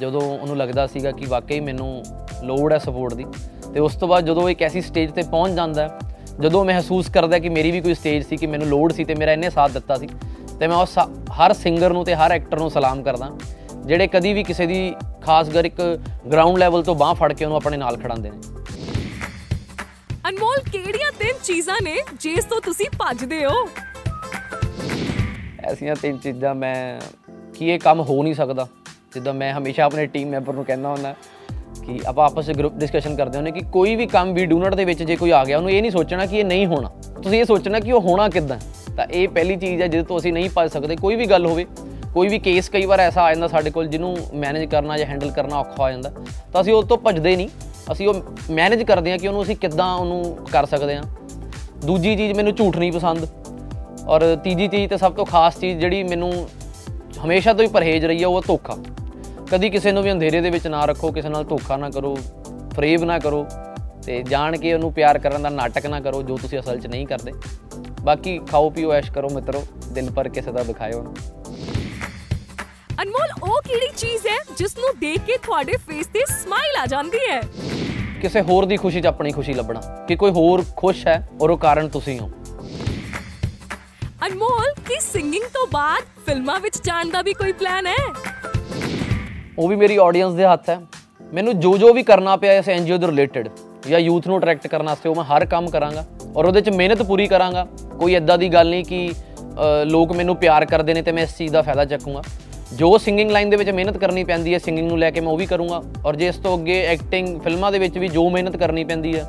ਜਦੋਂ 0.00 0.20
ਉਹਨੂੰ 0.20 0.56
ਲੱਗਦਾ 0.56 0.86
ਸੀਗਾ 0.86 1.10
ਕਿ 1.10 1.26
ਵਾਕਈ 1.26 1.60
ਮੈਨੂੰ 1.60 2.02
ਲੋੜ 2.44 2.72
ਹੈ 2.72 2.78
ਸਪੋਰਟ 2.78 3.14
ਦੀ 3.14 3.24
ਤੇ 3.74 3.80
ਉਸ 3.80 3.96
ਤੋਂ 3.96 4.08
ਬਾਅਦ 4.08 4.26
ਜਦੋਂ 4.26 4.48
ਇੱਕ 4.50 4.62
ਐਸੀ 4.62 4.80
ਸਟੇਜ 4.80 5.10
ਤੇ 5.10 5.22
ਪਹੁੰਚ 5.22 5.52
ਜਾਂਦਾ 5.52 5.82
ਹੈ, 5.82 5.98
ਜਦੋਂ 6.40 6.64
ਮਹਿਸੂਸ 6.64 7.08
ਕਰਦਾ 7.10 7.38
ਕਿ 7.38 7.48
ਮੇਰੀ 7.48 7.70
ਵੀ 7.70 7.80
ਕੋਈ 7.80 7.94
ਸਟੇਜ 7.94 8.26
ਸੀ 8.26 8.36
ਕਿ 8.36 8.46
ਮੈਨੂੰ 8.46 8.66
ਲੋੜ 8.66 8.92
ਸੀ 8.92 9.04
ਤੇ 9.04 9.14
ਮੇਰਾ 9.14 9.32
ਇਹਨੇ 9.32 9.50
ਸਾਥ 9.50 9.70
ਦਿੱਤਾ 9.70 9.96
ਸੀ 9.96 10.08
ਤੇ 10.60 10.66
ਮੈਂ 10.66 10.76
ਉਸ 10.76 10.98
ਹਰ 11.40 11.52
ਸਿੰਗਰ 11.52 11.92
ਨੂੰ 11.92 12.04
ਤੇ 12.04 12.14
ਹਰ 12.14 12.32
ਐਕਟਰ 12.32 12.58
ਨੂੰ 12.58 12.70
ਸਲਾਮ 12.70 13.02
ਕਰਦਾ 13.02 13.30
ਜਿਹੜੇ 13.86 14.06
ਕਦੀ 14.06 14.32
ਵੀ 14.32 14.42
ਕਿਸੇ 14.44 14.66
ਦੀ 14.66 14.94
ਖਾਸ 15.22 15.48
ਕਰ 15.48 15.64
ਇੱਕ 15.64 16.00
ਗਰਾਊਂਡ 16.32 16.58
ਲੈਵਲ 16.58 16.82
ਤੋਂ 16.82 16.94
ਬਾਹ 16.94 17.14
ਫੜ 17.14 17.32
ਕੇ 17.32 17.44
ਉਹਨੂੰ 17.44 17.56
ਆਪਣੇ 17.56 17.76
ਨਾਲ 17.76 17.96
ਖੜਾਉਂਦੇ 17.96 18.30
ਨੇ। 18.30 18.38
ਅਨਮੋਲ 20.28 20.58
ਕਿਹੜੀਆਂ 20.72 21.12
ਤਿੰਨ 21.18 21.38
ਚੀਜ਼ਾਂ 21.44 21.76
ਨੇ 21.82 21.96
ਜਿਸ 22.20 22.44
ਤੋਂ 22.44 22.60
ਤੁਸੀਂ 22.60 22.86
ਭੱਜਦੇ 22.98 23.44
ਹੋ? 23.44 23.68
ਐਸੀਆਂ 25.64 25.96
ਤਿੰਨ 25.96 26.18
ਚੀਜ਼ਾਂ 26.18 26.54
ਮੈਂ 26.54 27.00
ਕਿ 27.54 27.66
ਇਹ 27.66 27.78
ਕੰਮ 27.78 28.00
ਹੋ 28.00 28.22
ਨਹੀਂ 28.22 28.34
ਸਕਦਾ। 28.34 28.66
ਜਿੱਦਾਂ 29.16 29.34
ਮੈਂ 29.34 29.52
ਹਮੇਸ਼ਾ 29.52 29.82
ਆਪਣੇ 29.82 30.06
ਟੀਮ 30.06 30.28
ਮੈਂਬਰ 30.28 30.54
ਨੂੰ 30.54 30.64
ਕਹਿੰਦਾ 30.64 30.88
ਹੁੰਦਾ 30.88 31.14
ਕਿ 31.86 32.00
ਆਪਾਂ 32.06 32.26
ਆਪਸ 32.26 32.48
ਵਿੱਚ 32.48 32.58
ਗਰੁੱਪ 32.58 32.74
ਡਿਸਕਸ਼ਨ 32.74 33.16
ਕਰਦੇ 33.16 33.36
ਹੁੰਦੇ 33.36 33.50
ਕਿ 33.50 33.60
ਕੋਈ 33.60 33.96
ਵੀ 33.96 34.06
ਕੰਮ 34.06 34.32
ਵੀ 34.32 34.46
ਡੂਨਟ 34.46 34.74
ਦੇ 34.74 34.84
ਵਿੱਚ 34.84 35.02
ਜੇ 35.02 35.16
ਕੋਈ 35.16 35.30
ਆ 35.30 35.44
ਗਿਆ, 35.44 35.56
ਉਹਨੂੰ 35.56 35.70
ਇਹ 35.70 35.82
ਨਹੀਂ 35.82 35.90
ਸੋਚਣਾ 35.90 36.26
ਕਿ 36.26 36.38
ਇਹ 36.38 36.44
ਨਹੀਂ 36.44 36.66
ਹੋਣਾ। 36.66 36.88
ਤੁਸੀਂ 37.22 37.40
ਇਹ 37.40 37.44
ਸੋਚਣਾ 37.44 37.80
ਕਿ 37.80 37.92
ਉਹ 37.92 38.00
ਹੋਣਾ 38.00 38.28
ਕਿੱਦਾਂ। 38.28 38.58
ਤਾਂ 38.96 39.06
ਇਹ 39.06 39.28
ਪਹਿਲੀ 39.28 39.56
ਚੀਜ਼ 39.56 39.82
ਹੈ, 39.82 39.86
ਜਿਹਦੇ 39.86 40.06
ਤੋਂ 40.06 40.18
ਅਸੀਂ 40.18 40.32
ਨਹੀਂ 40.32 40.50
ਭੱਜ 40.54 40.70
ਸਕਦੇ, 40.70 40.96
ਕੋਈ 40.96 41.16
ਵੀ 41.16 41.26
ਗੱਲ 41.26 41.46
ਹੋਵੇ, 41.46 41.66
ਕੋਈ 42.14 42.28
ਵੀ 42.28 42.38
ਕੇਸ 42.38 42.68
ਕਈ 42.68 42.86
ਵਾਰ 42.86 43.00
ਐਸਾ 43.00 43.22
ਆ 43.22 43.34
ਜਾਂਦਾ 43.34 43.48
ਸਾਡੇ 43.48 43.70
ਕੋਲ 43.70 43.86
ਜਿਹਨੂੰ 43.86 44.16
ਮੈਨੇਜ 44.34 44.64
ਕਰਨਾ 44.64 44.98
ਜਾਂ 44.98 45.06
ਹੈਂਡਲ 45.06 45.30
ਕਰਨਾ 45.30 45.56
ਔਖਾ 45.56 45.84
ਹੋ 45.84 45.90
ਜਾਂਦਾ। 45.90 46.12
ਤਾਂ 46.52 46.60
ਅਸੀਂ 46.60 46.72
ਉਹ 46.72 46.82
ਤੋਂ 46.82 46.98
ਭੱਜਦੇ 46.98 47.36
ਨਹੀਂ। 47.36 47.48
ਅਸੀਂ 47.92 48.08
ਉਹ 48.08 48.14
ਮੈਨੇਜ 48.50 48.82
ਕਰਦੇ 48.82 49.10
ਹਾਂ 49.10 49.18
ਕਿ 49.18 49.28
ਉਹਨੂੰ 49.28 49.42
ਅਸੀਂ 49.42 49.56
ਕਿੱਦਾਂ 49.56 49.94
ਉਹਨੂੰ 49.94 50.38
ਕਰ 50.52 50.66
ਸਕਦੇ 50.66 50.96
ਹਾਂ। 50.96 51.02
ਦੂਜੀ 51.86 52.16
ਚੀਜ਼ 52.16 52.32
ਮੈਨੂੰ 52.32 52.54
ਝੂਠ 52.54 52.76
ਨਹੀਂ 52.76 52.92
ਪਸੰਦ। 52.92 53.28
ਔਰ 54.08 54.36
ਤੀਜੀ 54.36 54.68
ਚੀਜ਼ 54.68 54.90
ਤੇ 54.90 54.96
ਸਭ 54.96 55.12
ਤੋਂ 55.12 55.26
ਖਾਸ 55.26 55.60
ਚੀਜ਼ 55.60 55.78
ਜਿਹੜੀ 55.78 56.02
ਮੈਨੂੰ 56.02 56.48
ਹਮੇਸ਼ਾ 57.24 57.52
ਤੋਂ 57.52 57.64
ਹੀ 57.64 57.68
ਪਰਹੇਜ਼ 57.68 58.06
ਰਹੀ 58.06 58.22
ਹੈ, 58.22 58.26
ਉਹ 58.26 58.36
ਹੈ 58.36 58.40
ਧੋਖਾ। 58.46 58.76
ਕਦੀ 59.50 59.68
ਕਿਸੇ 59.70 59.92
ਨੂੰ 59.92 60.02
ਵੀ 60.02 60.12
ਅੰਧੇਰੇ 60.12 60.40
ਦੇ 60.40 60.50
ਵਿੱਚ 60.50 60.66
ਨਾ 60.66 60.84
ਰੱਖੋ 60.84 61.10
ਕਿਸੇ 61.12 61.28
ਨਾਲ 61.28 61.44
ਧੋਖਾ 61.44 61.76
ਨਾ 61.76 61.90
ਕਰੋ 61.90 62.14
ਫਰੇਬ 62.74 63.04
ਨਾ 63.04 63.18
ਕਰੋ 63.18 63.46
ਤੇ 64.06 64.22
ਜਾਣ 64.22 64.56
ਕੇ 64.56 64.72
ਉਹਨੂੰ 64.74 64.92
ਪਿਆਰ 64.92 65.18
ਕਰਨ 65.18 65.42
ਦਾ 65.42 65.48
ਨਾਟਕ 65.48 65.86
ਨਾ 65.86 66.00
ਕਰੋ 66.00 66.22
ਜੋ 66.22 66.36
ਤੁਸੀਂ 66.36 66.58
ਅਸਲ 66.58 66.78
'ਚ 66.80 66.86
ਨਹੀਂ 66.86 67.06
ਕਰਦੇ। 67.06 67.32
ਬਾਕੀ 68.02 68.38
ਖਾਓ 68.50 68.68
ਪੀਓ 68.70 68.92
ਐਸ਼ 68.92 69.10
ਕਰੋ 69.12 69.28
ਮਿੱਤਰੋ 69.28 69.62
ਦਿਲ 69.92 70.10
ਪਰ 70.10 70.28
ਕਿਸੇ 70.28 70.52
ਦਾ 70.52 70.62
ਦਿਖਾਇਓ 70.62 71.02
ਨਾ 71.02 71.12
ਅਨਮੋਲ 73.02 73.32
ਉਹ 73.42 73.60
ਕਿਹੜੀ 73.62 73.88
ਚੀਜ਼ 73.96 74.26
ਹੈ 74.26 74.36
ਜਿਸ 74.58 74.76
ਨੂੰ 74.78 74.92
ਦੇਖ 75.00 75.24
ਕੇ 75.26 75.36
ਤੁਹਾਡੇ 75.36 75.76
ਫੇਸ 75.88 76.06
ਤੇ 76.06 76.24
ਸਮਾਈਲ 76.28 76.76
ਆ 76.80 76.86
ਜਾਂਦੀ 76.86 77.18
ਹੈ? 77.30 77.40
ਕਿਸੇ 78.22 78.40
ਹੋਰ 78.40 78.64
ਦੀ 78.66 78.76
ਖੁਸ਼ੀ 78.76 79.00
'ਚ 79.00 79.06
ਆਪਣੀ 79.06 79.32
ਖੁਸ਼ੀ 79.32 79.54
ਲੱਭਣਾ 79.54 79.80
ਕਿ 80.08 80.16
ਕੋਈ 80.16 80.30
ਹੋਰ 80.30 80.64
ਖੁਸ਼ 80.76 81.06
ਹੈ 81.06 81.16
ਔਰ 81.40 81.50
ਉਹ 81.50 81.58
ਕਾਰਨ 81.58 81.88
ਤੁਸੀਂ 81.88 82.18
ਹੋ। 82.20 82.30
ਅਨਮੋਲ 84.26 84.72
ਕੀ 84.88 85.00
ਸਿੰਗਿੰਗ 85.00 85.44
ਤੋਂ 85.54 85.66
ਬਾਅਦ 85.66 86.04
ਫਿਲਮਾਂ 86.26 86.58
ਵਿੱਚ 86.60 86.80
ਜਾਣ 86.84 87.10
ਦਾ 87.10 87.22
ਵੀ 87.22 87.32
ਕੋਈ 87.32 87.52
ਪਲਾਨ 87.52 87.86
ਹੈ? 87.86 87.96
ਉਹ 89.58 89.68
ਵੀ 89.68 89.76
ਮੇਰੀ 89.76 89.96
ਆਡੀਅנס 89.96 90.34
ਦੇ 90.36 90.44
ਹੱਥ 90.44 90.68
ਹੈ। 90.70 90.78
ਮੈਨੂੰ 91.32 91.58
ਜੋ 91.60 91.76
ਜੋ 91.78 91.92
ਵੀ 91.94 92.02
ਕਰਨਾ 92.02 92.36
ਪਿਆ 92.36 92.52
ਇਸ 92.52 92.68
ਐਨਜੀਓ 92.68 92.96
ਦੇ 92.96 93.06
ਰਿਲੇਟਡ 93.06 93.48
ਜਾਂ 93.88 94.00
ਯੂਥ 94.00 94.26
ਨੂੰ 94.28 94.38
ਅਟਰੈਕਟ 94.38 94.66
ਕਰਨ 94.66 94.86
ਵਾਸਤੇ 94.86 95.08
ਉਹ 95.08 95.14
ਮੈਂ 95.14 95.24
ਹਰ 95.24 95.44
ਕੰਮ 95.46 95.68
ਕਰਾਂਗਾ 95.70 96.04
ਔਰ 96.36 96.44
ਉਹਦੇ 96.44 96.60
'ਚ 96.60 96.70
ਮਿਹਨਤ 96.70 97.02
ਪੂਰੀ 97.02 97.26
ਕਰਾਂਗਾ। 97.26 97.66
ਕੋਈ 97.98 98.14
ਐਦਾਂ 98.14 98.36
ਦੀ 98.38 98.48
ਗੱਲ 98.48 98.70
ਨਹੀਂ 98.70 98.84
ਕਿ 98.84 99.08
ਅ, 99.08 99.84
ਲੋਕ 99.84 100.12
ਮੈਨੂੰ 100.12 100.36
ਪਿਆਰ 100.36 100.64
ਕਰਦੇ 100.64 100.94
ਨੇ 100.94 101.02
ਤੇ 101.02 101.12
ਮੈਂ 101.12 101.22
ਇਸ 101.22 101.36
ਚੀਜ਼ 101.38 101.52
ਦਾ 101.52 101.62
ਫਾਇਦਾ 101.62 101.84
ਚੱਕੂੰਗਾ। 101.84 102.22
ਜੋ 102.74 102.96
ਸਿੰਗਿੰਗ 102.98 103.30
ਲਾਈਨ 103.30 103.50
ਦੇ 103.50 103.56
ਵਿੱਚ 103.56 103.70
ਮਿਹਨਤ 103.70 103.96
ਕਰਨੀ 103.96 104.24
ਪੈਂਦੀ 104.24 104.54
ਹੈ 104.54 104.58
ਸਿੰਗਿੰਗ 104.58 104.88
ਨੂੰ 104.88 104.98
ਲੈ 104.98 105.10
ਕੇ 105.10 105.20
ਮੈਂ 105.20 105.32
ਉਹ 105.32 105.36
ਵੀ 105.36 105.46
ਕਰੂੰਗਾ 105.46 105.82
ਔਰ 106.06 106.16
ਜੇ 106.16 106.28
ਇਸ 106.28 106.36
ਤੋਂ 106.36 106.56
ਅੱਗੇ 106.58 106.80
ਐਕਟਿੰਗ 106.86 107.40
ਫਿਲਮਾਂ 107.40 107.72
ਦੇ 107.72 107.78
ਵਿੱਚ 107.78 107.98
ਵੀ 107.98 108.08
ਜੋ 108.08 108.28
ਮਿਹਨਤ 108.30 108.56
ਕਰਨੀ 108.56 108.84
ਪੈਂਦੀ 108.84 109.14
ਹੈ 109.16 109.24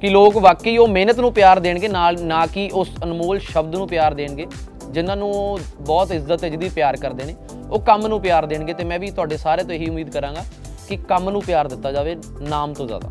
ਕਿ 0.00 0.08
ਲੋਕ 0.08 0.36
ਵਾਕਈ 0.36 0.76
ਉਹ 0.76 0.88
ਮਿਹਨਤ 0.88 1.20
ਨੂੰ 1.20 1.32
ਪਿਆਰ 1.32 1.60
ਦੇਣਗੇ 1.60 1.88
ਨਾਲ 1.88 2.22
ਨਾ 2.22 2.44
ਕਿ 2.46 2.68
ਉਸ 2.72 2.90
ਅਨਮੋਲ 3.04 3.38
ਸ਼ਬਦ 3.38 3.74
ਨੂੰ 3.76 3.88
ਪਿਆਰ 3.88 4.14
ਦੇਣਗੇ। 4.14 4.46
ਜਿਨ੍ਹਾਂ 4.92 5.16
ਨੂੰ 5.16 5.58
ਬਹੁਤ 5.80 6.12
ਇੱਜ਼ਤ 6.12 6.44
ਹੈ 6.44 6.48
ਜਿਹਦੀ 6.48 6.68
ਪਿਆਰ 6.68 6.96
ਕਰਦੇ 6.96 7.24
ਨੇ 7.24 7.34
ਉਹ 7.70 7.80
ਕੰਮ 7.80 8.06
ਨੂੰ 8.06 8.20
ਪਿਆਰ 8.20 8.46
ਦੇਣਗੇ 8.46 8.74
ਤੇ 8.74 8.84
ਮੈਂ 8.84 8.98
ਵੀ 8.98 9.10
ਤੁਹਾਡੇ 9.10 9.36
ਸਾਰੇ 9.36 9.62
ਤੋਂ 9.62 9.74
ਇਹੀ 9.74 9.88
ਉਮੀਦ 9.90 10.10
ਕਰਾਂਗਾ 10.10 10.44
ਕਿ 10.88 10.96
ਕੰਮ 11.08 11.30
ਨੂੰ 11.30 11.42
ਪਿਆਰ 11.42 11.68
ਦਿੱਤਾ 11.68 11.92
ਜਾਵੇ 11.92 12.16
ਨਾਮ 12.40 12.74
ਤੋਂ 12.74 12.86
ਜ਼ਿਆਦਾ। 12.86 13.08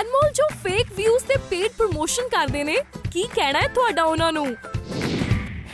ਅਨਮੋਲ 0.00 0.30
ਜੋ 0.30 0.46
ਫੇਕ 0.64 0.92
ਵਿਊਜ਼ 0.96 1.24
ਤੇ 1.24 1.36
ਪੇਡ 1.50 1.70
ਪ੍ਰੋਮੋਸ਼ਨ 1.78 2.28
ਕਰਦੇ 2.28 2.64
ਨੇ 2.64 2.76
ਕੀ 3.12 3.22
ਕਹਿਣਾ 3.34 3.60
ਹੈ 3.60 3.68
ਤੁਹਾਡਾ 3.68 4.04
ਉਹਨਾਂ 4.04 4.32
ਨੂੰ? 4.32 4.46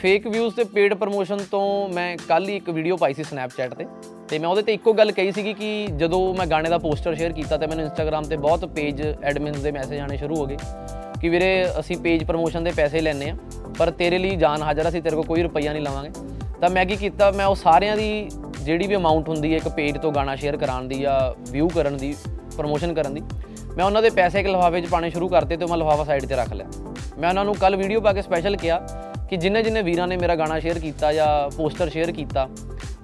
ਫੇਕ 0.01 0.27
ਵਿਊਜ਼ 0.27 0.55
ਤੇ 0.55 0.65
ਪੇਡ 0.65 0.95
ਪ੍ਰੋਮੋਸ਼ਨ 0.95 1.39
ਤੋਂ 1.51 1.89
ਮੈਂ 1.89 2.17
ਕੱਲ 2.29 2.49
ਹੀ 2.49 2.57
ਇੱਕ 2.57 2.71
ਵੀਡੀਓ 2.71 2.97
ਪਾਈ 2.97 3.15
ਸੀ 3.15 3.23
ਸਨੈਪਚੈਟ 3.25 3.75
ਤੇ 3.75 3.87
ਤੇ 4.29 4.39
ਮੈਂ 4.39 4.49
ਉਹਦੇ 4.49 4.63
ਤੇ 4.63 4.73
ਇੱਕੋ 4.75 4.93
ਗੱਲ 4.93 5.13
ਕਹੀ 5.13 5.33
ਸੀਗੀ 5.33 5.53
ਕਿ 5.55 5.87
ਜਦੋਂ 5.97 6.35
ਮੈਂ 6.35 6.47
ਗਾਣੇ 6.47 6.71
ਦਾ 6.71 6.79
ਪੋਸਟਰ 6.79 7.15
ਸ਼ੇਅਰ 7.15 7.33
ਕੀਤਾ 7.33 7.57
ਤੇ 7.57 7.67
ਮੈਨੂੰ 7.67 7.85
ਇੰਸਟਾਗ੍ਰam 7.85 8.29
ਤੇ 8.29 8.37
ਬਹੁਤ 8.37 8.65
ਪੇਜ 8.65 9.03
ਐਡਮਿਨਸ 9.23 9.57
ਦੇ 9.57 9.71
ਮੈਸੇਜ 9.73 10.01
ਆਣੇ 10.01 10.17
ਸ਼ੁਰੂ 10.17 10.37
ਹੋ 10.37 10.47
ਗਏ। 10.47 10.57
ਕਿ 11.20 11.29
ਵੀਰੇ, 11.29 11.67
ਅਸੀਂ 11.81 11.97
ਪੇਜ 11.97 12.25
ਪ੍ਰੋਮੋਸ਼ਨ 12.25 12.65
ਦੇ 12.65 12.73
ਪੈਸੇ 12.73 13.00
ਲੈਣੇ 13.00 13.31
ਆ 13.31 13.37
ਪਰ 13.79 13.91
ਤੇਰੇ 13.91 14.19
ਲਈ 14.19 14.37
ਜਾਨ 14.37 14.62
ਹਾਜ਼ਰ 14.62 14.88
ਅਸੀਂ 14.88 15.03
ਤੇਰੇ 15.03 15.17
ਕੋਲ 15.17 15.25
ਕੋਈ 15.26 15.43
ਰੁਪਈਆ 15.43 15.73
ਨਹੀਂ 15.73 15.82
ਲਵਾਂਗੇ। 15.82 16.11
ਤਾਂ 16.61 16.70
ਮੈਂ 16.70 16.85
ਕੀ 16.87 16.97
ਕੀਤਾ, 16.97 17.31
ਮੈਂ 17.31 17.47
ਉਹ 17.47 17.55
ਸਾਰਿਆਂ 17.55 17.97
ਦੀ 17.97 18.29
ਜਿਹੜੀ 18.62 18.87
ਵੀ 18.87 18.97
ਅਮਾਉਂਟ 18.97 19.29
ਹੁੰਦੀ 19.29 19.53
ਹੈ, 19.53 19.56
ਇੱਕ 19.56 19.69
ਪੇਜ 19.69 19.99
ਤੋਂ 19.99 20.12
ਗਾਣਾ 20.12 20.35
ਸ਼ੇਅਰ 20.37 20.56
ਕਰਾਉਣ 20.56 20.88
ਦੀ 20.88 21.00
ਜਾਂ 21.00 21.20
ਵਿਊ 21.50 21.69
ਕਰਨ 21.69 21.97
ਦੀ 21.97 22.15
ਪ੍ਰੋਮੋਸ਼ਨ 22.56 22.94
ਕਰਨ 22.94 23.15
ਦੀ, 23.15 23.23
ਮੈਂ 23.76 23.85
ਉਹਨਾਂ 23.85 24.03
ਦੇ 24.03 24.11
ਪੈਸੇ 24.11 24.41
ਇੱਕ 24.41 24.49
ਲਿਫਾਫੇ 24.49 24.81
'ਚ 24.81 24.88
ਪਾਣੇ 24.91 25.11
ਸ਼ੁਰੂ 25.11 25.29
ਕਰਤੇ 25.29 25.56
ਤੇ 25.56 25.67
ਮੈਂ 25.67 25.76
ਲਿਫਾਫਾ 25.79 26.05
ਸਾਈਡ 26.05 26.26
ਤੇ 26.26 26.37
ਰੱਖ 26.37 26.53
ਲਿਆ। 26.53 26.67
ਮੈਂ 27.19 27.29
ਉਹਨਾਂ 27.29 27.44
ਨੂੰ 27.44 27.55
ਕੱਲ 27.55 27.76
ਵੀਡੀਓ 27.76 28.00
ਪਾ 28.00 28.12
ਕੇ 28.12 28.23
ਸਪੈਸ਼ਲ 28.23 28.56
ਕਿਹਾ 28.56 28.79
ਕਿ 29.31 29.37
ਜਿੰਨੇ 29.37 29.62
ਜਿੰਨੇ 29.62 29.82
ਵੀਰਾਂ 29.82 30.06
ਨੇ 30.09 30.17
ਮੇਰਾ 30.17 30.35
ਗਾਣਾ 30.37 30.59
ਸ਼ੇਅਰ 30.61 30.79
ਕੀਤਾ 30.79 31.12
ਜਾਂ 31.12 31.29
ਪੋਸਟਰ 31.50 31.88
ਸ਼ੇਅਰ 31.88 32.12
ਕੀਤਾ, 32.12 32.49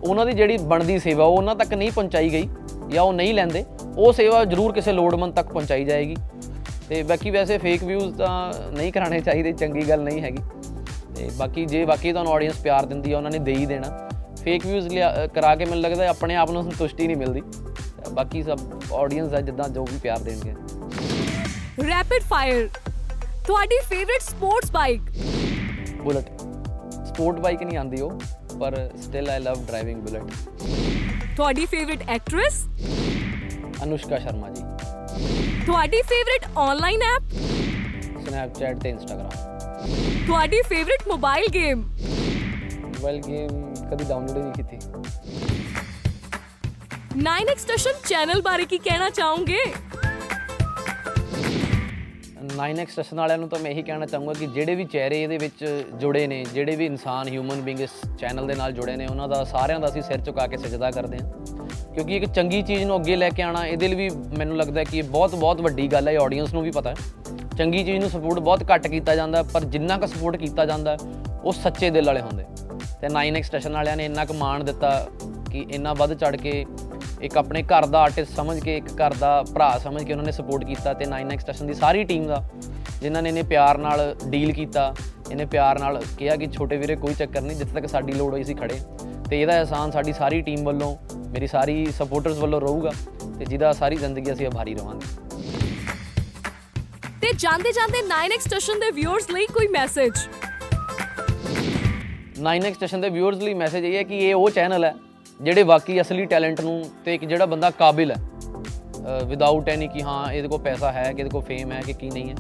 ਉਹਨਾਂ 0.03 0.27
ਦੀ 0.27 0.33
ਜਿਹੜੀ 0.33 0.57
ਬਣਦੀ 0.59 0.99
ਸੇਵਾ, 0.99 1.25
ਉਹ 1.25 1.37
ਉਹਨਾਂ 1.37 1.55
ਤੱਕ 1.55 1.75
ਨਹੀਂ 1.75 1.91
ਪਹੁੰਚਾਈ 1.91 2.31
ਗਈ 2.33 2.49
ਜਾਂ 2.89 3.03
ਉਹ 3.03 3.13
ਨਹੀਂ 3.13 3.35
ਲੈਂਦੇ, 3.35 3.65
ਉਹ 3.97 4.13
ਸੇਵਾ 4.13 4.45
ਜ਼ਰੂਰ 4.45 4.73
ਕਿਸੇ 4.73 4.93
ਲੋੜਵੰਦ 4.93 5.35
ਤੱਕ 5.35 5.49
ਪਹੁੰਚਾਈ 5.49 5.85
ਜਾਏਗੀ। 5.85 6.17
ਤੇ 6.89 7.03
ਬਾਕੀ 7.03 7.31
ਵੈਸੇ 7.31 7.59
ਫੇਕ 7.59 7.85
ਵਿਊਜ਼ 7.85 8.17
ਤਾਂ 8.17 8.53
ਨਹੀਂ 8.73 8.93
ਕਰਾਣੇ 8.93 9.21
ਚਾਹੀਦੇ 9.21 9.53
ਚੰਗੀ 9.53 9.89
ਗੱਲ 9.89 10.03
ਨਹੀਂ 10.03 10.23
ਹੈਗੀ। 10.23 10.43
ਤੇ 11.17 11.29
ਬਾਕੀ 11.37 11.65
ਜੇ 11.67 11.85
ਬਾਕੀ 11.85 12.13
ਤੁਹਾਨੂੰ 12.13 12.33
ਆਡੀਅנס 12.33 12.63
ਪਿਆਰ 12.63 12.87
ਦਿੰਦੀ 12.87 13.13
ਆ 13.13 13.17
ਉਹਨਾਂ 13.17 13.31
ਨੇ 13.31 13.39
ਦੇ 13.39 13.55
ਹੀ 13.55 13.67
ਦੇਣਾ। 13.67 14.09
ਫੇਕ 14.43 14.67
ਵਿਊਜ਼ 14.67 14.89
ਕਰਾ 15.35 15.55
ਕੇ 15.57 15.65
ਮੈਨੂੰ 15.65 15.81
ਲੱਗਦਾ 15.83 16.09
ਆਪਣੇ 16.09 16.37
ਆਪ 16.37 16.51
ਨੂੰ 16.51 16.63
ਸੰਤੁਸ਼ਟੀ 16.65 17.07
ਨਹੀਂ 17.07 17.17
ਮਿਲਦੀ। 17.17 17.43
ਬਾਕੀ 18.13 18.43
ਸਭ 18.43 18.59
ਆਡੀਅנס 18.95 19.35
ਆ 19.35 19.41
ਜਿੱਦਾਂ 19.41 19.69
ਜੋ 19.69 19.85
ਵੀ 19.85 19.99
ਪਿਆਰ 19.99 20.19
ਦੇਣਗੇ। 20.21 20.55
ਰੈਪਿਡ 21.89 22.23
ਫਾਇਰ 22.23 22.69
ਤੁਹਾਡੀ 23.47 23.79
favourite 23.89 24.23
sports 24.23 24.71
bike 24.73 25.01
Bullet 26.03 26.31
sport 27.07 27.41
bike 27.41 27.63
ਨਹੀਂ 27.63 27.79
ਆਂਦੀ 27.79 28.01
ਉਹ 28.01 28.21
ਪਰ 28.61 28.77
still 29.03 29.31
I 29.31 29.41
love 29.41 29.65
driving 29.67 30.03
Bullet 30.03 30.31
ਤੁਹਾਡੀ 31.37 31.67
ਫੇਵਰਿਟ 31.67 32.09
ਐਕਟ੍ਰੈਸ 32.11 32.65
ਅਨੁਸ਼ਕਾ 33.83 34.19
ਸ਼ਰਮਾ 34.19 34.51
ਜੀ। 34.51 34.63
ਤੁਹਾਡੀ 35.67 36.01
ਫੇਵਰਿਟ 36.03 36.45
ਆਨਲਾਈਨ 36.59 37.03
ਐਪ 37.05 37.33
ਸਨੈਪਚੈਟ 38.25 38.79
ਤੇ 38.79 38.89
ਇੰਸਟਾਗ੍ਰam 38.89 40.27
ਤੁਹਾਡੀ 40.27 40.61
favourite 40.69 41.07
mobile 41.09 41.47
game 41.55 41.83
mobile 42.81 43.21
game 43.23 43.49
ਕਦੀ 43.91 44.05
ਡਾਊਨਲੋਡ 44.05 44.37
ਹੀ 44.37 44.43
ਨਹੀਂ 44.43 44.53
ਕੀਤੀ। 44.53 44.77
9x 47.25 47.59
ਸਟੇਸ਼ਨ 47.59 47.93
ਚੈਨਲ 48.09 48.41
ਬਾਰੇ 48.43 48.65
ਕੀ 48.65 48.79
ਕਹਿਣਾ 48.79 49.09
ਚਾਹੋਗੇ? 49.11 49.59
9x 52.55 52.91
ਸਟੇਸ਼ਨ 52.91 53.17
ਵਾਲਿਆਂ 53.17 53.39
ਨੂੰ 53.39 53.49
ਤਾਂ 53.49 53.59
ਮੈਂ 53.59 53.71
ਇਹੀ 53.71 53.83
ਕਹਿਣਾ 53.83 54.07
ਚਾਹੂੰਗਾ 54.07 54.33
ਕਿ 54.33 54.47
ਜਿਹੜੇ 54.49 54.75
ਵੀ 54.75 54.85
ਚਿਹਰੇ 54.87 55.23
ਇਹਦੇ 55.23 55.39
ਵਿੱਚ 55.39 55.65
ਜੁੜੇ 56.01 56.27
ਨੇ 56.27 56.43
ਜਿਹੜੇ 56.55 56.77
ਵੀ 56.77 56.87
ਇਨਸਾਨ 56.87 57.29
ਹਿਊਮਨ 57.29 57.61
ਬੀਇੰਗ 57.63 57.81
ਇਸ 57.81 57.91
ਚੈਨਲ 58.21 58.47
ਦੇ 58.47 58.55
ਨਾਲ 58.55 58.73
ਜੁੜੇ 58.73 58.97
ਨੇ 58.97 59.07
ਉਹਨਾਂ 59.07 59.29
ਦਾ 59.29 59.43
ਸਾਰਿਆਂ 59.53 59.81
ਦਾ 59.81 59.89
ਅਸੀਂ 59.89 60.03
ਸਿਰ 60.03 60.21
ਝੁਕਾ 60.21 60.47
ਕੇ 60.47 60.57
ਸਜਦਾ 60.57 60.91
ਕਰਦੇ 60.91 61.19
ਹਾਂ। 61.19 61.44
ਕਿਉਂਕਿ 61.95 62.17
ਇੱਕ 62.17 62.25
ਚੰਗੀ 62.25 62.63
ਚੀਜ਼ 62.63 62.85
ਨੂੰ 62.85 62.97
ਅੱਗੇ 62.97 63.17
ਲੈ 63.17 63.29
ਕੇ 63.31 63.43
ਆਣਾ 63.43 63.67
ਇਹਦੇ 63.67 63.89
ਲਈ 63.89 63.97
ਵੀ 63.97 64.11
ਮੈਨੂੰ 64.39 64.57
ਲੱਗਦਾ 64.57 64.81
ਹੈ 64.81 64.85
ਕਿ 64.85 64.99
ਇਹ 64.99 65.03
ਬਹੁਤ 65.03 65.35
ਬਹੁਤ 65.35 65.61
ਵੱਡੀ 65.61 65.87
ਗੱਲ 65.89 66.09
ਹੈ 66.09 66.17
ਆਡੀਅנס 66.19 66.53
ਨੂੰ 66.53 66.63
ਵੀ 66.63 66.71
ਪਤਾ 66.71 66.91
ਹੈ। 66.91 66.95
ਚੰਗੀ 67.59 67.85
ਚੀਜ਼ 67.85 68.01
ਨੂੰ 68.01 68.11
ਸਪੋਰਟ 68.11 68.39
ਬਹੁਤ 68.39 68.65
ਘੱਟ 68.75 68.87
ਕੀਤਾ 68.87 69.15
ਜਾਂਦਾ 69.15 69.39
ਹੈ, 69.39 69.43
ਪਰ 69.43 69.65
ਜਿੰਨਾ 69.65 69.99
ਕੁ 69.99 70.07
ਸਪੋਰਟ 70.07 70.37
ਕੀਤਾ 70.37 70.67
ਜਾਂਦਾ 70.67 70.91
ਹੈ, 70.91 70.97
ਉਹ 71.45 71.53
ਸੱਚੇ 71.53 71.91
ਦਿਲ 71.91 72.07
ਵਾਲੇ 72.07 72.21
ਹੁੰਦੇ। 72.21 72.45
ਤੇ 73.01 73.09
9x 73.09 73.43
ਸਟੇਸ਼ਨ 73.43 73.73
ਵਾਲਿਆਂ 73.73 73.97
ਨੇ 73.97 74.05
ਇੰਨਾ 74.05 74.25
ਕੁ 74.25 74.35
ਮਾਣ 74.35 74.65
ਦਿੱਤਾ 74.65 75.09
ਕਿ 75.51 75.67
ਇੰਨਾ 75.71 75.93
ਵੱਧ 75.93 76.15
ਚੜ 76.15 76.37
ਕੇ 76.37 76.65
ਇੱਕ 77.23 77.37
ਆਪਣੇ 77.39 77.63
ਘਰ 77.63 77.87
ਦਾ 77.87 77.99
ਆਰਟਿਸਟ 77.99 78.37
ਸਮਝ 78.37 78.59
ਕੇ 78.61 78.77
ਇੱਕ 78.77 78.87
ਘਰ 78.93 79.15
ਦਾ 79.15 79.43
ਭਰਾ 79.55 79.79
ਸਮਝ 79.79 80.03
ਕੇ 80.05 80.13
ਉਹਨਾਂ 80.13 80.25
ਨੇ 80.25 80.33
ਸਪੋਰਟ 80.33 80.65
ਕੀਤਾ 80.65 80.93
ਤੇ 80.93 81.05
9x 81.05 81.41
ਸਟੇਸ਼ਨ 81.41 81.67
ਦੀ 81.67 81.75
ਸਾਰੀ 81.75 82.05
ਟੀਮ 82.05 82.27
ਦਾ 82.27 82.43
ਜਿਨ੍ਹਾਂ 83.01 83.23
ਨੇ 83.23 83.29
ਇਹਨੇ 83.29 83.43
ਪਿਆਰ 83.43 83.79
ਨਾਲ 83.79 84.17
ਡੀਲ 84.29 84.53
ਕੀਤਾ 84.53 84.95
ਇਹਨੇ 85.31 85.45
ਪਿਆਰ 85.45 85.79
ਨਾਲ 85.79 86.03
ਕਿਹਾ 86.19 86.37
ਕਿ 86.37 86.47
ਛੋਟੇ 86.47 86.77
ਵੀਰੇ 86.77 86.97
ਕੋਈ 86.97 87.15
ਚੱਕਰ 87.15 87.41
ਨਹੀਂ 87.41 87.57
ਜਿੱਥੇ 87.57 87.75
ਤੱਕ 87.75 87.87
ਸਾਡੀ 87.87 88.13
ਲੋੜ 88.13 88.33
ਹੋਈ 88.33 88.45
ਸੀ 88.45 88.55
ਖੜੇ 88.55 88.81
ਤੇ 89.31 89.41
ਇਹਦਾ 89.43 89.59
ਅਹਿਸਾਨ 89.59 89.91
ਸਾਡੀ 89.91 90.13
ਸਾਰੀ 90.13 90.41
ਟੀਮ 90.43 90.65
ਵੱਲੋਂ 90.65 90.97
ਮੇਰੀ 91.35 91.47
ਸਾਰੀ 91.47 91.85
ਸਪੋਰਟਰਸ 91.93 92.39
ਵੱਲੋਂ 92.39 92.61
ਰਹੂਗਾ 92.61 92.91
ਤੇ 93.39 93.45
ਜਿਹਦਾ 93.45 93.73
ਸਾਰੀ 93.73 93.97
ਜ਼ਿੰਦਗੀ 93.97 94.33
ਅਸੀਂ 94.33 94.47
ਆਭਾਰੀ 94.47 94.75
ਰਵਾਂਗੇ। 94.75 95.07
ਤੇ 97.21 97.33
ਜਾਂਦੇ 97.39 97.73
ਜਾਂਦੇ 97.73 97.99
9x 98.09 98.41
ਸਟੇਸ਼ਨ 98.41 98.81
ਦੇ 98.81 98.91
ਵਿਊਅਰਸ 98.91 99.31
ਲਈ 99.31 99.47
ਕੋਈ 99.47 99.69
ਮੈਸੇਜ 99.69 100.13
9x 102.43 102.75
ਸਟੇਸ਼ਨ 102.75 103.01
ਦੇ 103.01 103.09
ਵਿਊਅਰਸ 103.09 103.39
ਲਈ 103.39 103.55
ਮੈਸੇਜ 103.55 103.85
ਇਹ 103.85 103.97
ਹੈ 103.97 104.03
ਕਿ 104.03 104.19
ਇਹ 104.19 104.35
ਉਹ 104.35 104.49
ਚੈਨਲ 104.51 104.85
ਹੈ 104.85 104.95
ਜਿਹੜੇ 105.43 105.63
ਵਾਕਈ 105.63 106.01
ਅਸਲੀ 106.01 106.25
ਟੈਲੈਂਟ 106.27 106.61
ਨੂੰ 106.61 106.83
ਤੇ 107.05 107.15
ਇੱਕ 107.15 107.25
ਜਿਹੜਾ 107.25 107.47
ਬੰਦਾ 107.47 107.71
ਕਾਬਿਲ 107.79 108.13
ਹੈ। 108.13 108.17
ਵਿਦਆਊਟ 109.25 109.69
ਐਨੀ 109.69 109.87
ਕਿ 109.89 110.03
ਹਾਂ 110.03 110.33
ਇਹਦੇ 110.33 110.49
ਕੋਲ 110.49 110.61
ਪੈਸਾ 110.63 110.93
ਹੈ 110.93 111.03
ਕਿ 111.13 111.21
ਇਹਦੇ 111.21 111.31
ਕੋਲ 111.31 111.43
ਫੇਮ 111.43 111.73
ਹੈ 111.73 111.81
ਕਿ 111.87 111.93
ਕੀ 111.93 112.11
ਨਹੀਂ 112.11 112.31
ਹੈ। 112.31 112.35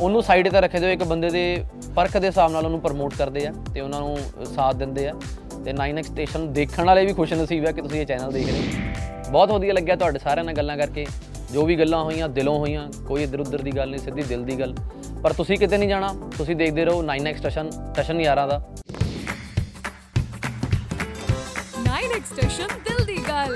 ਉਹਨੂੰ 0.00 0.22
ਸਾਈਡ 0.22 0.48
ਤੇ 0.48 0.60
ਰੱਖਦੇ 0.60 0.86
ਹੋਏ 0.86 0.92
ਇੱਕ 0.92 1.02
ਬੰਦੇ 1.04 1.30
ਦੇ 1.30 1.42
ਪਰਖ 1.96 2.16
ਦੇ 2.16 2.26
ਹਿਸਾਬ 2.26 2.50
ਨਾਲ 2.52 2.64
ਉਹਨੂੰ 2.64 2.80
ਪ੍ਰਮੋਟ 2.80 3.14
ਕਰਦੇ 3.14 3.46
ਆ 3.46 3.52
ਤੇ 3.74 3.80
ਉਹਨਾਂ 3.80 4.00
ਨੂੰ 4.00 4.16
ਸਾਥ 4.54 4.76
ਦਿੰਦੇ 4.76 5.06
ਆ। 5.08 5.12
ਤੇ 5.64 5.72
9x 5.72 6.02
ਸਟੇਸ਼ਨ 6.02 6.52
ਦੇਖਣ 6.52 6.84
ਵਾਲੇ 6.84 7.04
ਵੀ 7.06 7.12
ਖੁਸ਼ 7.12 7.32
ਨਸੀਬ 7.32 7.66
ਹੈ 7.66 7.72
ਕਿ 7.72 7.82
ਤੁਸੀਂ 7.82 8.00
ਇਹ 8.00 8.06
ਚੈਨਲ 8.06 8.32
ਦੇਖ 8.32 8.46
ਰਹੇ 8.46 8.60
ਹੋ। 8.60 9.30
ਬਹੁਤ 9.30 9.50
ਵਧੀਆ 9.50 9.72
ਲੱਗਿਆ 9.72 9.96
ਤੁਹਾਡੇ 9.96 10.18
ਸਾਰਿਆਂ 10.18 10.44
ਨਾਲ 10.44 10.54
ਗੱਲਾਂ 10.54 10.76
ਕਰਕੇ। 10.76 11.06
ਜੋ 11.52 11.64
ਵੀ 11.66 11.76
ਗੱਲਾਂ 11.76 12.02
ਹੋਈਆਂ, 12.04 12.28
ਦਿਲੋਂ 12.28 12.58
ਹੋਈਆਂ, 12.58 12.88
ਕੋਈ 13.08 13.22
ਇੱਧਰ 13.22 13.40
ਉੱਧਰ 13.40 13.62
ਦੀ 13.62 13.70
ਗੱਲ 13.70 13.90
ਨਹੀਂ, 13.90 14.00
ਸਿੱਧੀ 14.00 14.22
ਦਿਲ 14.22 14.44
ਦੀ 14.44 14.58
ਗੱਲ। 14.60 14.74
ਪਰ 15.22 15.32
ਤੁਸੀਂ 15.32 15.58
ਕਿਤੇ 15.58 15.78
ਨਹੀਂ 15.78 15.88
ਜਾਣਾ, 15.88 16.14
ਤੁਸੀਂ 16.38 16.56
ਦੇਖਦੇ 16.56 16.84
ਰਹੋ 16.84 17.02
9x 17.02 17.38
ਸਟੇਸ਼ਨ 17.38 17.70
ਸਟੇਸ਼ਨ 17.70 18.20
ਯਾਰਾਂ 18.20 18.48
ਦਾ। 18.48 18.62
9x 21.84 22.34
ਸਟੇਸ਼ਨ 22.34 22.68
ਦਿਲ 22.84 23.04
ਦੀ 23.04 23.18
ਗੱਲ। 23.28 23.54